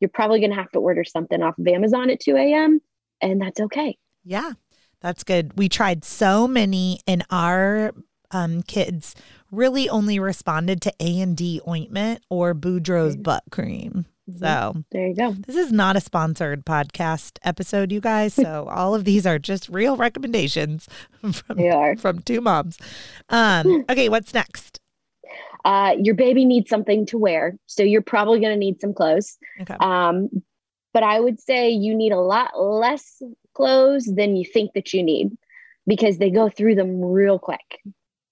you're 0.00 0.08
probably 0.08 0.38
going 0.38 0.50
to 0.50 0.56
have 0.56 0.70
to 0.70 0.78
order 0.78 1.04
something 1.04 1.42
off 1.42 1.58
of 1.58 1.66
Amazon 1.66 2.08
at 2.08 2.20
2 2.20 2.36
a.m. 2.36 2.80
and 3.20 3.42
that's 3.42 3.60
okay. 3.60 3.98
Yeah, 4.24 4.52
that's 5.00 5.24
good. 5.24 5.58
We 5.58 5.68
tried 5.68 6.04
so 6.04 6.46
many 6.46 7.00
and 7.08 7.24
our 7.30 7.92
um, 8.30 8.62
kids 8.62 9.14
really 9.50 9.88
only 9.88 10.18
responded 10.18 10.80
to 10.82 10.92
A 11.00 11.20
and 11.20 11.36
D 11.36 11.60
ointment 11.66 12.22
or 12.30 12.54
Boudreaux's 12.54 13.16
butt 13.16 13.42
cream. 13.50 14.06
So 14.38 14.84
there 14.90 15.08
you 15.08 15.14
go. 15.14 15.32
This 15.32 15.56
is 15.56 15.72
not 15.72 15.96
a 15.96 16.00
sponsored 16.00 16.64
podcast 16.64 17.38
episode, 17.42 17.92
you 17.92 18.00
guys. 18.00 18.34
So 18.34 18.68
all 18.70 18.94
of 18.94 19.04
these 19.04 19.26
are 19.26 19.38
just 19.38 19.68
real 19.68 19.96
recommendations 19.96 20.88
from, 21.32 21.96
from 21.96 22.20
two 22.20 22.40
moms. 22.40 22.78
Um, 23.28 23.84
okay, 23.90 24.08
what's 24.08 24.34
next? 24.34 24.80
Uh, 25.64 25.94
your 25.98 26.14
baby 26.14 26.44
needs 26.44 26.68
something 26.68 27.06
to 27.06 27.18
wear. 27.18 27.56
So 27.66 27.82
you're 27.82 28.02
probably 28.02 28.40
going 28.40 28.52
to 28.52 28.58
need 28.58 28.80
some 28.80 28.92
clothes. 28.92 29.38
Okay. 29.60 29.76
Um, 29.80 30.28
but 30.92 31.02
I 31.02 31.20
would 31.20 31.40
say 31.40 31.70
you 31.70 31.94
need 31.94 32.12
a 32.12 32.20
lot 32.20 32.60
less 32.60 33.22
clothes 33.54 34.06
than 34.06 34.36
you 34.36 34.44
think 34.44 34.72
that 34.74 34.92
you 34.92 35.02
need 35.02 35.36
because 35.86 36.18
they 36.18 36.30
go 36.30 36.48
through 36.48 36.74
them 36.74 37.00
real 37.00 37.38
quick, 37.38 37.80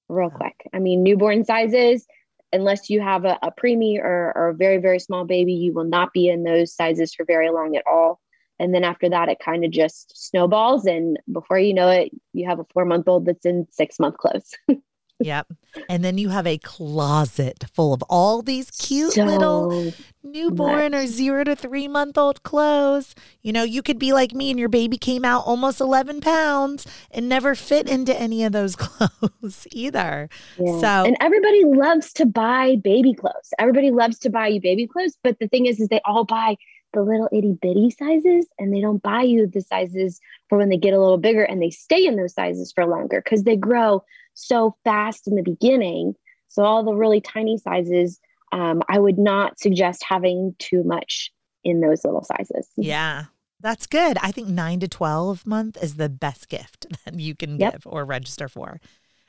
real 0.09 0.30
quick. 0.30 0.54
I 0.75 0.78
mean, 0.78 1.02
newborn 1.02 1.45
sizes, 1.45 2.07
unless 2.52 2.90
you 2.90 3.00
have 3.00 3.25
a, 3.25 3.38
a 3.42 3.52
preemie 3.52 3.99
or, 3.99 4.33
or 4.35 4.49
a 4.49 4.54
very, 4.54 4.78
very 4.78 4.99
small 4.99 5.25
baby, 5.25 5.52
you 5.52 5.73
will 5.73 5.85
not 5.85 6.12
be 6.12 6.28
in 6.28 6.42
those 6.42 6.75
sizes 6.75 7.14
for 7.14 7.25
very 7.25 7.50
long 7.50 7.76
at 7.76 7.87
all. 7.87 8.21
And 8.59 8.75
then 8.75 8.85
after 8.85 9.09
that, 9.09 9.28
it 9.28 9.38
kind 9.42 9.64
of 9.64 9.71
just 9.71 10.12
snowballs. 10.28 10.85
And 10.85 11.19
before 11.33 11.59
you 11.59 11.73
know 11.73 11.88
it, 11.88 12.11
you 12.33 12.47
have 12.47 12.59
a 12.59 12.66
four 12.73 12.85
month 12.85 13.09
old 13.09 13.25
that's 13.25 13.47
in 13.47 13.66
six 13.71 13.99
month 13.99 14.19
clothes. 14.19 14.54
Yep. 15.21 15.49
And 15.89 16.03
then 16.03 16.19
you 16.19 16.31
have 16.31 16.47
a 16.47 16.59
closet 16.59 17.65
full 17.75 17.93
of 17.93 18.03
all 18.09 18.43
these 18.43 18.71
cute 18.71 19.12
so 19.12 19.25
little 19.25 19.93
newborn 20.23 20.93
much. 20.93 21.05
or 21.05 21.07
zero 21.07 21.45
to 21.45 21.55
three 21.55 21.89
month 21.89 22.17
old 22.17 22.43
clothes. 22.43 23.15
You 23.43 23.53
know, 23.53 23.62
you 23.62 23.83
could 23.83 23.99
be 23.99 24.12
like 24.12 24.33
me 24.33 24.50
and 24.50 24.59
your 24.59 24.69
baby 24.69 24.97
came 24.97 25.25
out 25.25 25.45
almost 25.47 25.81
11 25.81 26.23
pounds 26.23 26.87
and 27.11 27.29
never 27.29 27.55
fit 27.55 27.89
into 27.89 28.19
any 28.19 28.45
of 28.45 28.53
those 28.53 28.77
clothes 28.77 29.67
either. 29.71 30.29
Yeah. 30.59 30.81
So, 30.81 30.87
and 31.07 31.17
everybody 31.21 31.65
loves 31.65 32.12
to 32.15 32.27
buy 32.27 32.77
baby 32.83 33.15
clothes. 33.15 33.53
Everybody 33.59 33.91
loves 33.91 34.19
to 34.21 34.31
buy 34.31 34.49
you 34.49 34.61
baby 34.61 34.87
clothes. 34.87 35.17
But 35.23 35.39
the 35.39 35.49
thing 35.49 35.67
is, 35.67 35.81
is 35.81 35.89
they 35.89 36.00
all 36.05 36.25
buy 36.25 36.57
the 36.93 37.03
little 37.03 37.29
itty 37.33 37.57
bitty 37.61 37.91
sizes 37.91 38.47
and 38.59 38.75
they 38.75 38.81
don't 38.81 39.03
buy 39.03 39.23
you 39.23 39.47
the 39.47 39.61
sizes 39.61 40.21
for 40.49 40.59
when 40.59 40.71
they 40.71 40.77
get 40.77 40.95
a 40.95 41.00
little 41.00 41.19
bigger 41.19 41.45
and 41.45 41.62
they 41.62 41.71
stay 41.71 42.05
in 42.05 42.17
those 42.17 42.35
sizes 42.35 42.73
for 42.73 42.85
longer 42.87 43.21
because 43.23 43.45
they 43.45 43.57
grow 43.57 44.03
so 44.35 44.77
fast 44.85 45.27
in 45.27 45.35
the 45.35 45.43
beginning. 45.43 46.15
So, 46.49 46.65
all 46.65 46.85
the 46.85 46.95
really 46.95 47.21
tiny 47.21 47.59
sizes, 47.59 48.19
um, 48.53 48.83
I 48.89 48.99
would 48.99 49.19
not 49.19 49.59
suggest 49.59 50.05
having 50.07 50.55
too 50.59 50.83
much 50.85 51.31
in 51.65 51.81
those 51.81 52.05
little 52.05 52.25
sizes. 52.25 52.69
Yeah. 52.77 53.25
That's 53.63 53.87
good. 53.87 54.17
I 54.23 54.33
think 54.33 54.49
nine 54.49 54.81
to 54.81 54.89
12 54.89 55.47
month 55.47 55.83
is 55.83 55.97
the 55.97 56.09
best 56.09 56.49
gift 56.49 56.87
that 57.05 57.19
you 57.19 57.35
can 57.35 57.59
yep. 57.59 57.75
give 57.75 57.83
or 57.87 58.05
register 58.05 58.49
for. 58.49 58.81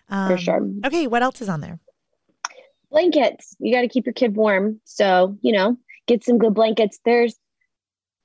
Um, 0.09 0.31
for 0.31 0.37
sure. 0.37 0.69
Okay. 0.85 1.07
What 1.07 1.23
else 1.23 1.41
is 1.41 1.49
on 1.49 1.61
there? 1.61 1.79
Blankets. 2.89 3.55
You 3.59 3.73
got 3.73 3.81
to 3.81 3.87
keep 3.87 4.05
your 4.05 4.13
kid 4.13 4.35
warm. 4.35 4.79
So, 4.85 5.37
you 5.41 5.53
know, 5.53 5.77
get 6.07 6.23
some 6.23 6.37
good 6.37 6.53
blankets. 6.53 6.99
There's 7.05 7.35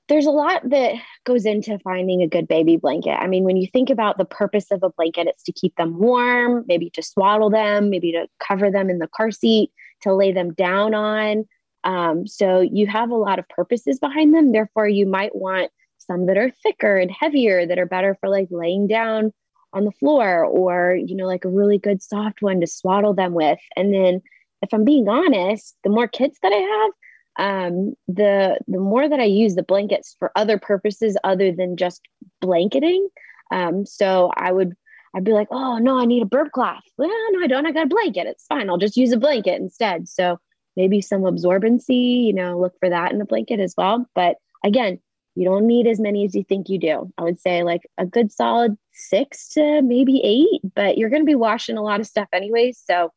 there's 0.08 0.26
a 0.26 0.30
lot 0.30 0.68
that 0.70 0.94
goes 1.24 1.44
into 1.44 1.78
finding 1.80 2.22
a 2.22 2.28
good 2.28 2.46
baby 2.46 2.76
blanket. 2.76 3.18
I 3.20 3.26
mean, 3.26 3.44
when 3.44 3.56
you 3.56 3.66
think 3.72 3.90
about 3.90 4.18
the 4.18 4.24
purpose 4.24 4.70
of 4.70 4.82
a 4.82 4.90
blanket, 4.90 5.26
it's 5.26 5.42
to 5.44 5.52
keep 5.52 5.74
them 5.76 5.98
warm, 5.98 6.64
maybe 6.68 6.90
to 6.90 7.02
swaddle 7.02 7.50
them, 7.50 7.90
maybe 7.90 8.12
to 8.12 8.28
cover 8.38 8.70
them 8.70 8.88
in 8.88 8.98
the 8.98 9.08
car 9.08 9.30
seat, 9.30 9.70
to 10.02 10.14
lay 10.14 10.32
them 10.32 10.52
down 10.54 10.94
on. 10.94 11.44
Um, 11.82 12.26
so 12.26 12.60
you 12.60 12.86
have 12.86 13.10
a 13.10 13.16
lot 13.16 13.38
of 13.38 13.48
purposes 13.48 13.98
behind 13.98 14.34
them. 14.34 14.52
Therefore, 14.52 14.88
you 14.88 15.06
might 15.06 15.34
want 15.34 15.70
some 15.98 16.26
that 16.26 16.36
are 16.36 16.50
thicker 16.62 16.96
and 16.96 17.10
heavier 17.10 17.66
that 17.66 17.78
are 17.78 17.86
better 17.86 18.16
for 18.20 18.28
like 18.28 18.48
laying 18.50 18.86
down 18.86 19.32
on 19.72 19.84
the 19.84 19.92
floor 19.92 20.44
or, 20.44 20.94
you 20.94 21.16
know, 21.16 21.26
like 21.26 21.44
a 21.44 21.50
really 21.50 21.78
good 21.78 22.02
soft 22.02 22.42
one 22.42 22.60
to 22.60 22.66
swaddle 22.66 23.14
them 23.14 23.34
with. 23.34 23.58
And 23.76 23.92
then, 23.92 24.22
if 24.62 24.72
I'm 24.72 24.84
being 24.84 25.08
honest, 25.08 25.76
the 25.84 25.90
more 25.90 26.08
kids 26.08 26.38
that 26.42 26.52
I 26.52 26.56
have, 26.56 26.90
um, 27.38 27.94
the 28.08 28.58
the 28.66 28.78
more 28.78 29.08
that 29.08 29.20
I 29.20 29.24
use 29.24 29.54
the 29.54 29.62
blankets 29.62 30.16
for 30.18 30.32
other 30.36 30.58
purposes 30.58 31.16
other 31.24 31.52
than 31.52 31.76
just 31.76 32.02
blanketing. 32.40 33.08
Um, 33.50 33.86
so 33.86 34.32
I 34.36 34.52
would 34.52 34.74
I'd 35.14 35.24
be 35.24 35.32
like, 35.32 35.48
oh 35.50 35.78
no, 35.78 35.98
I 35.98 36.04
need 36.04 36.22
a 36.22 36.26
burp 36.26 36.52
cloth. 36.52 36.82
Well, 36.98 37.08
no, 37.32 37.42
I 37.42 37.46
don't. 37.46 37.66
I 37.66 37.72
got 37.72 37.84
a 37.84 37.88
blanket. 37.88 38.26
It's 38.26 38.46
fine. 38.46 38.68
I'll 38.68 38.78
just 38.78 38.96
use 38.96 39.12
a 39.12 39.18
blanket 39.18 39.60
instead. 39.60 40.08
So 40.08 40.38
maybe 40.76 41.00
some 41.00 41.22
absorbency, 41.22 42.26
you 42.26 42.34
know, 42.34 42.58
look 42.58 42.74
for 42.78 42.90
that 42.90 43.12
in 43.12 43.18
the 43.18 43.24
blanket 43.24 43.60
as 43.60 43.74
well. 43.76 44.06
But 44.14 44.36
again, 44.62 45.00
you 45.34 45.44
don't 45.44 45.66
need 45.66 45.86
as 45.86 46.00
many 46.00 46.24
as 46.24 46.34
you 46.34 46.44
think 46.44 46.68
you 46.68 46.78
do. 46.78 47.12
I 47.18 47.22
would 47.22 47.40
say 47.40 47.62
like 47.62 47.82
a 47.98 48.06
good 48.06 48.32
solid 48.32 48.76
six 48.92 49.48
to 49.50 49.82
maybe 49.82 50.20
eight, 50.22 50.60
but 50.74 50.98
you're 50.98 51.10
going 51.10 51.22
to 51.22 51.26
be 51.26 51.34
washing 51.34 51.76
a 51.76 51.82
lot 51.82 52.00
of 52.00 52.06
stuff 52.06 52.28
anyways. 52.32 52.82
So, 52.84 53.12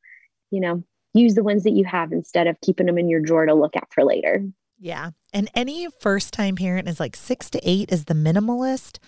you 0.52 0.60
know, 0.60 0.84
use 1.14 1.36
the 1.36 1.44
ones 1.44 1.64
that 1.64 1.72
you 1.72 1.86
have 1.86 2.12
instead 2.12 2.48
of 2.48 2.60
keeping 2.62 2.86
them 2.86 2.98
in 2.98 3.10
your 3.10 3.20
drawer 3.20 3.46
to 3.46 3.54
look 3.54 3.76
at 3.76 3.92
for 3.94 4.04
later. 4.04 4.44
Yeah. 4.80 5.12
And 5.34 5.50
any 5.56 5.88
first 6.00 6.34
time 6.34 6.56
parent 6.56 6.88
is 6.88 7.00
like 7.00 7.16
six 7.16 7.50
to 7.52 7.60
eight 7.64 7.92
is 7.92 8.06
the 8.06 8.14
minimalist. 8.14 9.00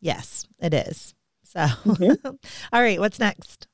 Yes, 0.00 0.46
it 0.58 0.74
is. 0.74 1.14
So, 1.44 1.60
mm-hmm. 1.60 2.30
all 2.72 2.82
right, 2.82 3.00
what's 3.00 3.18
next? 3.18 3.66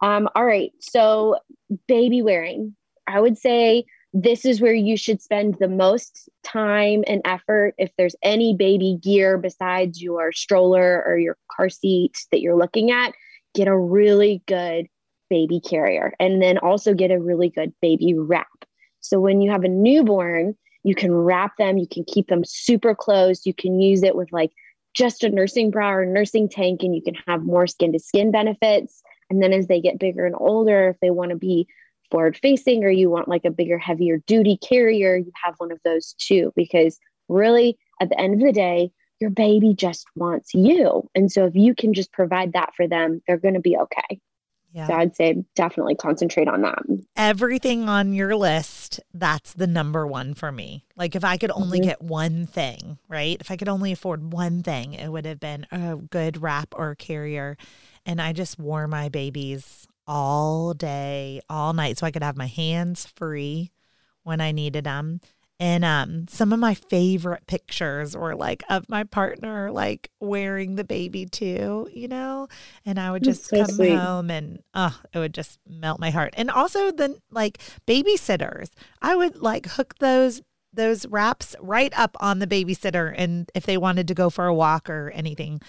Um, 0.00 0.28
all 0.34 0.44
right. 0.44 0.72
So, 0.80 1.38
baby 1.86 2.22
wearing. 2.22 2.74
I 3.06 3.20
would 3.20 3.38
say 3.38 3.84
this 4.12 4.44
is 4.44 4.60
where 4.60 4.74
you 4.74 4.96
should 4.96 5.22
spend 5.22 5.56
the 5.58 5.68
most 5.68 6.28
time 6.42 7.02
and 7.06 7.22
effort. 7.24 7.74
If 7.78 7.90
there's 7.96 8.16
any 8.22 8.54
baby 8.54 8.98
gear 9.02 9.38
besides 9.38 10.02
your 10.02 10.32
stroller 10.32 11.02
or 11.06 11.18
your 11.18 11.36
car 11.50 11.70
seat 11.70 12.16
that 12.30 12.40
you're 12.40 12.56
looking 12.56 12.90
at, 12.90 13.14
get 13.54 13.68
a 13.68 13.76
really 13.76 14.42
good 14.46 14.86
baby 15.32 15.60
carrier 15.60 16.12
and 16.20 16.42
then 16.42 16.58
also 16.58 16.92
get 16.92 17.10
a 17.10 17.18
really 17.18 17.48
good 17.48 17.72
baby 17.80 18.12
wrap. 18.12 18.66
So 19.00 19.18
when 19.18 19.40
you 19.40 19.50
have 19.50 19.64
a 19.64 19.68
newborn, 19.68 20.54
you 20.82 20.94
can 20.94 21.10
wrap 21.10 21.56
them, 21.56 21.78
you 21.78 21.88
can 21.90 22.04
keep 22.04 22.28
them 22.28 22.44
super 22.44 22.94
close, 22.94 23.46
you 23.46 23.54
can 23.54 23.80
use 23.80 24.02
it 24.02 24.14
with 24.14 24.30
like 24.30 24.50
just 24.92 25.24
a 25.24 25.30
nursing 25.30 25.70
bra 25.70 25.90
or 25.90 26.04
nursing 26.04 26.50
tank, 26.50 26.82
and 26.82 26.94
you 26.94 27.00
can 27.00 27.14
have 27.26 27.46
more 27.46 27.66
skin 27.66 27.94
to 27.94 27.98
skin 27.98 28.30
benefits. 28.30 29.02
And 29.30 29.42
then 29.42 29.54
as 29.54 29.68
they 29.68 29.80
get 29.80 29.98
bigger 29.98 30.26
and 30.26 30.34
older, 30.38 30.90
if 30.90 31.00
they 31.00 31.10
want 31.10 31.30
to 31.30 31.36
be 31.36 31.66
forward 32.10 32.36
facing 32.36 32.84
or 32.84 32.90
you 32.90 33.08
want 33.08 33.26
like 33.26 33.46
a 33.46 33.50
bigger, 33.50 33.78
heavier 33.78 34.18
duty 34.26 34.58
carrier, 34.58 35.16
you 35.16 35.32
have 35.42 35.54
one 35.56 35.72
of 35.72 35.80
those 35.82 36.14
too. 36.18 36.52
Because 36.54 36.98
really, 37.30 37.78
at 38.02 38.10
the 38.10 38.20
end 38.20 38.34
of 38.34 38.40
the 38.46 38.52
day, 38.52 38.90
your 39.18 39.30
baby 39.30 39.72
just 39.72 40.04
wants 40.14 40.52
you. 40.52 41.08
And 41.14 41.32
so 41.32 41.46
if 41.46 41.54
you 41.54 41.74
can 41.74 41.94
just 41.94 42.12
provide 42.12 42.52
that 42.52 42.74
for 42.76 42.86
them, 42.86 43.22
they're 43.26 43.38
going 43.38 43.54
to 43.54 43.60
be 43.60 43.78
okay. 43.78 44.20
Yeah. 44.72 44.86
So 44.86 44.94
I'd 44.94 45.14
say 45.14 45.44
definitely 45.54 45.94
concentrate 45.94 46.48
on 46.48 46.62
that. 46.62 46.82
Everything 47.14 47.88
on 47.88 48.14
your 48.14 48.34
list, 48.34 49.00
that's 49.12 49.52
the 49.52 49.66
number 49.66 50.06
one 50.06 50.32
for 50.34 50.50
me. 50.50 50.86
Like 50.96 51.14
if 51.14 51.24
I 51.24 51.36
could 51.36 51.50
only 51.50 51.78
mm-hmm. 51.78 51.88
get 51.88 52.02
one 52.02 52.46
thing, 52.46 52.98
right? 53.06 53.36
If 53.38 53.50
I 53.50 53.56
could 53.56 53.68
only 53.68 53.92
afford 53.92 54.32
one 54.32 54.62
thing, 54.62 54.94
it 54.94 55.08
would 55.08 55.26
have 55.26 55.40
been 55.40 55.66
a 55.70 55.96
good 55.96 56.40
wrap 56.40 56.74
or 56.74 56.94
carrier. 56.94 57.58
And 58.06 58.20
I 58.20 58.32
just 58.32 58.58
wore 58.58 58.88
my 58.88 59.10
babies 59.10 59.86
all 60.06 60.72
day, 60.72 61.42
all 61.50 61.74
night, 61.74 61.98
so 61.98 62.06
I 62.06 62.10
could 62.10 62.22
have 62.22 62.36
my 62.36 62.46
hands 62.46 63.06
free 63.06 63.70
when 64.22 64.40
I 64.40 64.52
needed 64.52 64.84
them. 64.84 65.20
And 65.62 65.84
um, 65.84 66.26
some 66.26 66.52
of 66.52 66.58
my 66.58 66.74
favorite 66.74 67.46
pictures 67.46 68.16
were 68.16 68.34
like 68.34 68.64
of 68.68 68.88
my 68.88 69.04
partner 69.04 69.70
like 69.70 70.10
wearing 70.18 70.74
the 70.74 70.82
baby 70.82 71.24
too, 71.24 71.88
you 71.94 72.08
know. 72.08 72.48
And 72.84 72.98
I 72.98 73.12
would 73.12 73.22
just 73.22 73.44
so 73.44 73.58
come 73.58 73.76
sweet. 73.76 73.94
home 73.94 74.28
and 74.28 74.60
oh, 74.74 75.00
it 75.14 75.20
would 75.20 75.32
just 75.32 75.60
melt 75.64 76.00
my 76.00 76.10
heart. 76.10 76.34
And 76.36 76.50
also 76.50 76.90
the 76.90 77.16
like 77.30 77.60
babysitters, 77.86 78.70
I 79.00 79.14
would 79.14 79.36
like 79.36 79.66
hook 79.66 79.94
those 80.00 80.42
those 80.72 81.06
wraps 81.06 81.54
right 81.60 81.92
up 81.98 82.16
on 82.20 82.38
the 82.38 82.46
babysitter 82.46 83.14
and 83.16 83.50
if 83.54 83.66
they 83.66 83.76
wanted 83.76 84.08
to 84.08 84.14
go 84.14 84.30
for 84.30 84.46
a 84.46 84.54
walk 84.54 84.88
or 84.88 85.10
anything 85.10 85.60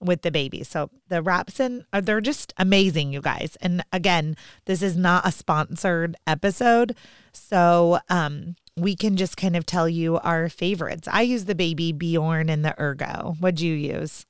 with 0.00 0.22
the 0.22 0.30
baby. 0.30 0.62
So 0.62 0.90
the 1.08 1.22
wraps 1.22 1.60
and 1.60 1.84
uh, 1.92 2.00
they're 2.00 2.20
just 2.20 2.52
amazing, 2.58 3.12
you 3.12 3.20
guys. 3.20 3.56
And 3.60 3.84
again, 3.92 4.36
this 4.66 4.82
is 4.82 4.96
not 4.96 5.26
a 5.26 5.32
sponsored 5.32 6.16
episode. 6.26 6.96
So 7.32 7.98
um 8.08 8.56
we 8.76 8.96
can 8.96 9.16
just 9.16 9.36
kind 9.36 9.54
of 9.56 9.66
tell 9.66 9.88
you 9.88 10.18
our 10.18 10.48
favorites. 10.48 11.08
I 11.10 11.22
use 11.22 11.44
the 11.44 11.54
baby 11.54 11.92
Bjorn 11.92 12.48
and 12.48 12.64
the 12.64 12.80
Ergo. 12.80 13.36
What'd 13.38 13.60
you 13.60 13.74
use? 13.74 14.26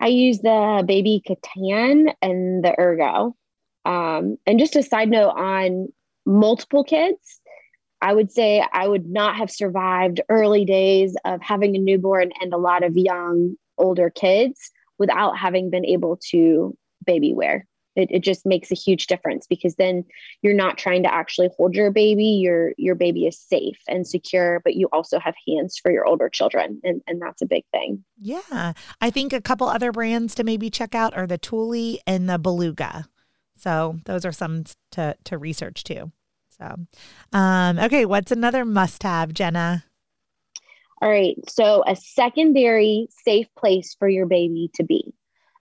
I 0.00 0.08
use 0.08 0.40
the 0.40 0.82
baby 0.86 1.22
K'tan 1.26 2.12
and 2.22 2.64
the 2.64 2.74
Ergo. 2.78 3.36
Um, 3.84 4.38
and 4.46 4.58
just 4.58 4.76
a 4.76 4.82
side 4.82 5.10
note 5.10 5.30
on 5.30 5.88
multiple 6.24 6.84
kids, 6.84 7.40
I 8.02 8.12
would 8.12 8.32
say 8.32 8.66
I 8.72 8.88
would 8.88 9.06
not 9.08 9.36
have 9.36 9.50
survived 9.50 10.20
early 10.28 10.64
days 10.64 11.14
of 11.24 11.40
having 11.40 11.76
a 11.76 11.78
newborn 11.78 12.32
and 12.40 12.52
a 12.52 12.58
lot 12.58 12.82
of 12.82 12.96
young, 12.96 13.54
older 13.78 14.10
kids 14.10 14.72
without 14.98 15.38
having 15.38 15.70
been 15.70 15.86
able 15.86 16.18
to 16.30 16.76
baby 17.06 17.32
wear. 17.32 17.66
It, 17.94 18.08
it 18.10 18.20
just 18.20 18.44
makes 18.44 18.72
a 18.72 18.74
huge 18.74 19.06
difference 19.06 19.46
because 19.46 19.76
then 19.76 20.04
you're 20.40 20.54
not 20.54 20.78
trying 20.78 21.04
to 21.04 21.14
actually 21.14 21.50
hold 21.56 21.74
your 21.74 21.90
baby. 21.90 22.24
Your 22.24 22.72
your 22.76 22.94
baby 22.94 23.26
is 23.26 23.38
safe 23.38 23.78
and 23.86 24.06
secure, 24.06 24.60
but 24.64 24.74
you 24.74 24.88
also 24.92 25.20
have 25.20 25.34
hands 25.46 25.78
for 25.78 25.92
your 25.92 26.06
older 26.06 26.28
children, 26.28 26.80
and 26.82 27.02
and 27.06 27.20
that's 27.20 27.42
a 27.42 27.46
big 27.46 27.64
thing. 27.70 28.02
Yeah, 28.18 28.72
I 29.00 29.10
think 29.10 29.32
a 29.32 29.42
couple 29.42 29.68
other 29.68 29.92
brands 29.92 30.34
to 30.36 30.44
maybe 30.44 30.70
check 30.70 30.94
out 30.94 31.14
are 31.14 31.26
the 31.26 31.38
Thule 31.38 31.98
and 32.06 32.28
the 32.28 32.38
Beluga. 32.38 33.06
So 33.56 33.98
those 34.06 34.24
are 34.24 34.32
some 34.32 34.64
to 34.92 35.14
to 35.24 35.38
research 35.38 35.84
too. 35.84 36.12
So, 36.62 36.76
um, 37.32 37.78
okay, 37.78 38.04
what's 38.06 38.30
another 38.30 38.64
must 38.64 39.02
have, 39.02 39.34
Jenna? 39.34 39.84
All 41.00 41.10
right. 41.10 41.36
So, 41.48 41.82
a 41.86 41.96
secondary 41.96 43.08
safe 43.24 43.48
place 43.58 43.96
for 43.98 44.08
your 44.08 44.26
baby 44.26 44.70
to 44.74 44.84
be. 44.84 45.12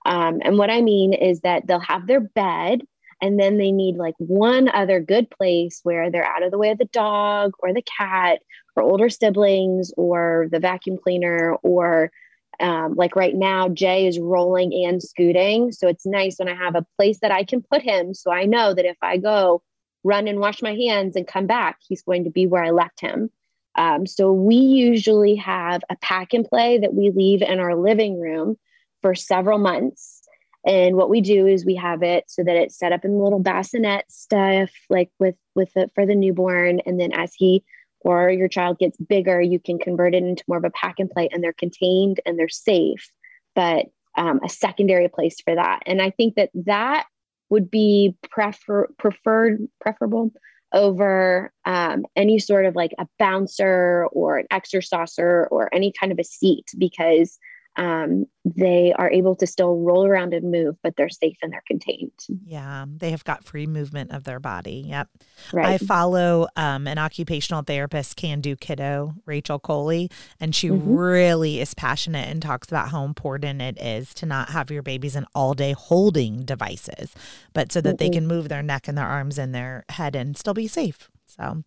Um, 0.06 0.40
and 0.44 0.58
what 0.58 0.70
I 0.70 0.82
mean 0.82 1.14
is 1.14 1.42
that 1.42 1.66
they'll 1.66 1.80
have 1.80 2.08
their 2.08 2.20
bed 2.20 2.82
and 3.22 3.40
then 3.40 3.58
they 3.58 3.72
need 3.72 3.96
like 3.98 4.16
one 4.18 4.68
other 4.70 5.00
good 5.00 5.30
place 5.30 5.80
where 5.84 6.10
they're 6.10 6.26
out 6.26 6.44
of 6.44 6.52
the 6.52 6.58
way 6.58 6.72
of 6.72 6.78
the 6.78 6.86
dog 6.86 7.54
or 7.60 7.74
the 7.74 7.84
cat 7.84 8.40
or 8.76 8.84
older 8.84 9.10
siblings 9.10 9.92
or 9.98 10.48
the 10.52 10.60
vacuum 10.60 10.98
cleaner 11.02 11.56
or 11.62 12.12
um, 12.60 12.96
like 12.96 13.16
right 13.16 13.36
now 13.36 13.70
jay 13.70 14.08
is 14.08 14.20
rolling 14.20 14.74
and 14.86 15.02
scooting 15.02 15.72
so 15.72 15.88
it's 15.88 16.06
nice 16.06 16.38
when 16.38 16.48
i 16.48 16.56
have 16.56 16.76
a 16.76 16.86
place 16.98 17.20
that 17.22 17.32
i 17.32 17.44
can 17.44 17.62
put 17.62 17.82
him 17.82 18.14
so 18.14 18.32
i 18.32 18.46
know 18.46 18.74
that 18.74 18.86
if 18.86 18.98
i 19.02 19.18
go 19.18 19.64
run 20.04 20.28
and 20.28 20.40
wash 20.40 20.62
my 20.62 20.76
hands 20.76 21.16
and 21.16 21.28
come 21.28 21.48
back, 21.48 21.78
he's 21.88 22.02
going 22.02 22.24
to 22.24 22.30
be 22.30 22.48
where 22.48 22.64
I 22.64 22.72
left 22.72 23.00
him. 23.00 23.30
Um, 23.76 24.06
so 24.06 24.34
we 24.34 24.56
usually 24.56 25.36
have 25.36 25.82
a 25.90 25.96
pack 25.98 26.34
and 26.34 26.46
play 26.46 26.80
that 26.80 26.94
we 26.94 27.12
leave 27.12 27.42
in 27.42 27.60
our 27.60 27.76
living 27.76 28.20
room 28.20 28.58
for 29.02 29.16
several 29.16 29.58
months. 29.58 30.22
And 30.66 30.96
what 30.96 31.10
we 31.10 31.22
do 31.22 31.48
is 31.48 31.66
we 31.66 31.76
have 31.76 32.04
it 32.04 32.26
so 32.28 32.44
that 32.44 32.56
it's 32.56 32.78
set 32.78 32.92
up 32.92 33.04
in 33.06 33.20
little 33.20 33.40
bassinet 33.40 34.06
stuff, 34.10 34.70
like 34.90 35.10
with 35.20 35.36
with 35.56 35.76
it 35.76 35.92
for 35.96 36.06
the 36.06 36.16
newborn. 36.16 36.82
And 36.86 37.00
then 37.00 37.14
as 37.14 37.34
he 37.34 37.64
or 38.02 38.30
your 38.30 38.48
child 38.48 38.78
gets 38.78 38.98
bigger, 38.98 39.42
you 39.42 39.60
can 39.60 39.80
convert 39.80 40.14
it 40.14 40.24
into 40.24 40.44
more 40.48 40.58
of 40.58 40.64
a 40.64 40.72
pack 40.72 40.96
and 41.00 41.10
play, 41.10 41.30
and 41.32 41.44
they're 41.44 41.54
contained 41.54 42.20
and 42.26 42.38
they're 42.38 42.50
safe. 42.50 43.10
But 43.56 43.88
um, 44.18 44.40
a 44.44 44.50
secondary 44.50 45.08
place 45.08 45.38
for 45.44 45.56
that. 45.56 45.84
And 45.86 46.02
I 46.02 46.12
think 46.12 46.36
that 46.36 46.50
that 46.54 47.08
would 47.52 47.70
be 47.70 48.16
prefer 48.32 48.88
preferred 48.98 49.68
preferable 49.80 50.32
over 50.74 51.52
um, 51.66 52.06
any 52.16 52.40
sort 52.40 52.66
of 52.66 52.76
like 52.76 52.94
a 52.98 53.06
bouncer 53.20 54.08
or 54.14 54.38
an 54.38 54.48
exerciser 54.52 55.48
or 55.52 55.74
any 55.76 55.92
kind 55.92 56.12
of 56.12 56.18
a 56.18 56.24
seat 56.24 56.66
because 56.78 57.38
um, 57.78 58.26
they 58.44 58.94
are 58.98 59.10
able 59.10 59.36
to 59.36 59.48
still 59.48 59.78
roll 59.78 60.06
around 60.06 60.34
and 60.34 60.52
move, 60.52 60.76
but 60.84 60.96
they're 60.98 61.10
safe 61.10 61.38
and 61.42 61.54
they're 61.54 61.64
contained. 61.68 62.12
Yeah, 62.46 62.86
they 62.88 63.12
have 63.12 63.24
got 63.24 63.46
free 63.46 63.68
movement 63.68 64.12
of 64.12 64.24
their 64.24 64.40
body. 64.40 64.84
Yep. 64.88 65.08
Right. 65.54 65.66
I 65.68 65.78
follow 65.78 66.48
um, 66.56 66.88
an 66.88 66.98
occupational 66.98 67.62
therapist, 67.62 68.18
Can 68.18 68.42
Do 68.42 68.56
Kiddo, 68.56 69.14
Rachel 69.26 69.60
Coley, 69.60 70.10
and 70.40 70.54
she 70.54 70.70
mm-hmm. 70.70 70.96
really 70.96 71.62
is 71.62 71.74
passionate 71.74 72.28
and 72.28 72.42
talks 72.42 72.68
about 72.68 72.90
how 72.90 73.06
important 73.06 73.62
it 73.62 73.82
is 73.82 74.14
to 74.16 74.26
not 74.26 74.50
have 74.50 74.70
your 74.70 74.84
babies 74.84 75.16
in 75.16 75.26
all 75.34 75.54
day 75.54 75.74
holding 75.74 76.44
devices, 76.44 77.14
but 77.54 77.72
so 77.72 77.80
that 77.80 77.92
mm-hmm. 77.92 77.98
they 77.98 78.10
can 78.10 78.28
move 78.28 78.50
their 78.50 78.64
neck 78.64 78.88
and 78.88 78.98
their 78.98 79.08
arms 79.08 79.38
and 79.38 79.56
their 79.56 79.86
head 79.90 80.16
and 80.16 80.36
still 80.38 80.54
be 80.54 80.68
safe. 80.68 81.10
So, 81.26 81.64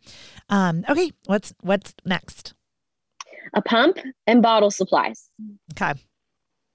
um, 0.51 0.85
okay, 0.88 1.12
what's 1.27 1.55
what's 1.62 1.95
next? 2.05 2.53
A 3.53 3.63
pump, 3.63 3.99
and 4.27 4.43
bottle 4.43 4.71
supplies. 4.71 5.29
Okay. 5.73 5.99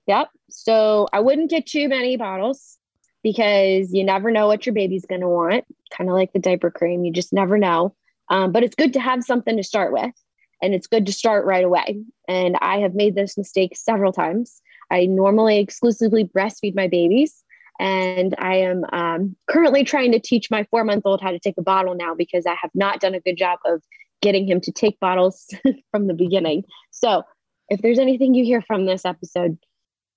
Yep. 0.08 0.30
So 0.50 1.08
I 1.14 1.20
wouldn't 1.20 1.50
get 1.50 1.66
too 1.66 1.88
many 1.88 2.18
bottles 2.18 2.78
because 3.24 3.94
you 3.94 4.04
never 4.04 4.32
know 4.32 4.48
what 4.48 4.66
your 4.66 4.74
baby's 4.74 5.06
going 5.06 5.22
to 5.22 5.28
want. 5.28 5.66
Kind 5.96 6.10
of 6.10 6.16
like 6.16 6.34
the 6.34 6.40
diaper 6.40 6.72
cream, 6.72 7.04
you 7.04 7.12
just 7.12 7.34
never 7.34 7.58
know. 7.58 7.96
Um, 8.30 8.52
but 8.52 8.64
it's 8.64 8.76
good 8.76 8.94
to 8.94 9.00
have 9.00 9.24
something 9.24 9.58
to 9.58 9.64
start 9.64 9.92
with, 9.92 10.14
and 10.62 10.74
it's 10.74 10.88
good 10.88 11.06
to 11.08 11.12
start 11.12 11.46
right 11.46 11.64
away. 11.64 12.00
And 12.28 12.58
I 12.62 12.80
have 12.80 12.94
made 12.94 13.16
this 13.16 13.38
mistake 13.38 13.76
several 13.76 14.14
times. 14.14 14.62
I 14.92 15.06
normally 15.06 15.60
exclusively 15.60 16.26
breastfeed 16.26 16.76
my 16.76 16.88
babies. 16.88 17.44
And 17.80 18.36
I 18.38 18.56
am 18.56 18.84
um, 18.92 19.36
currently 19.48 19.86
trying 19.86 20.12
to 20.12 20.20
teach 20.20 20.52
my 20.52 20.66
four 20.70 20.84
month 20.84 21.04
old 21.06 21.22
how 21.22 21.32
to 21.32 21.40
take 21.40 21.58
a 21.58 21.64
bottle 21.64 21.96
now 21.96 22.14
because 22.14 22.46
I 22.46 22.56
have 22.62 22.72
not 22.74 23.00
done 23.00 23.16
a 23.16 23.22
good 23.22 23.38
job 23.38 23.60
of 23.66 23.82
getting 24.22 24.48
him 24.48 24.62
to 24.62 24.72
take 24.72 25.00
bottles 25.00 25.48
from 25.92 26.08
the 26.08 26.14
beginning. 26.14 26.64
So, 26.92 27.24
if 27.70 27.82
there's 27.82 28.00
anything 28.00 28.34
you 28.34 28.44
hear 28.44 28.62
from 28.62 28.86
this 28.86 29.06
episode, 29.06 29.58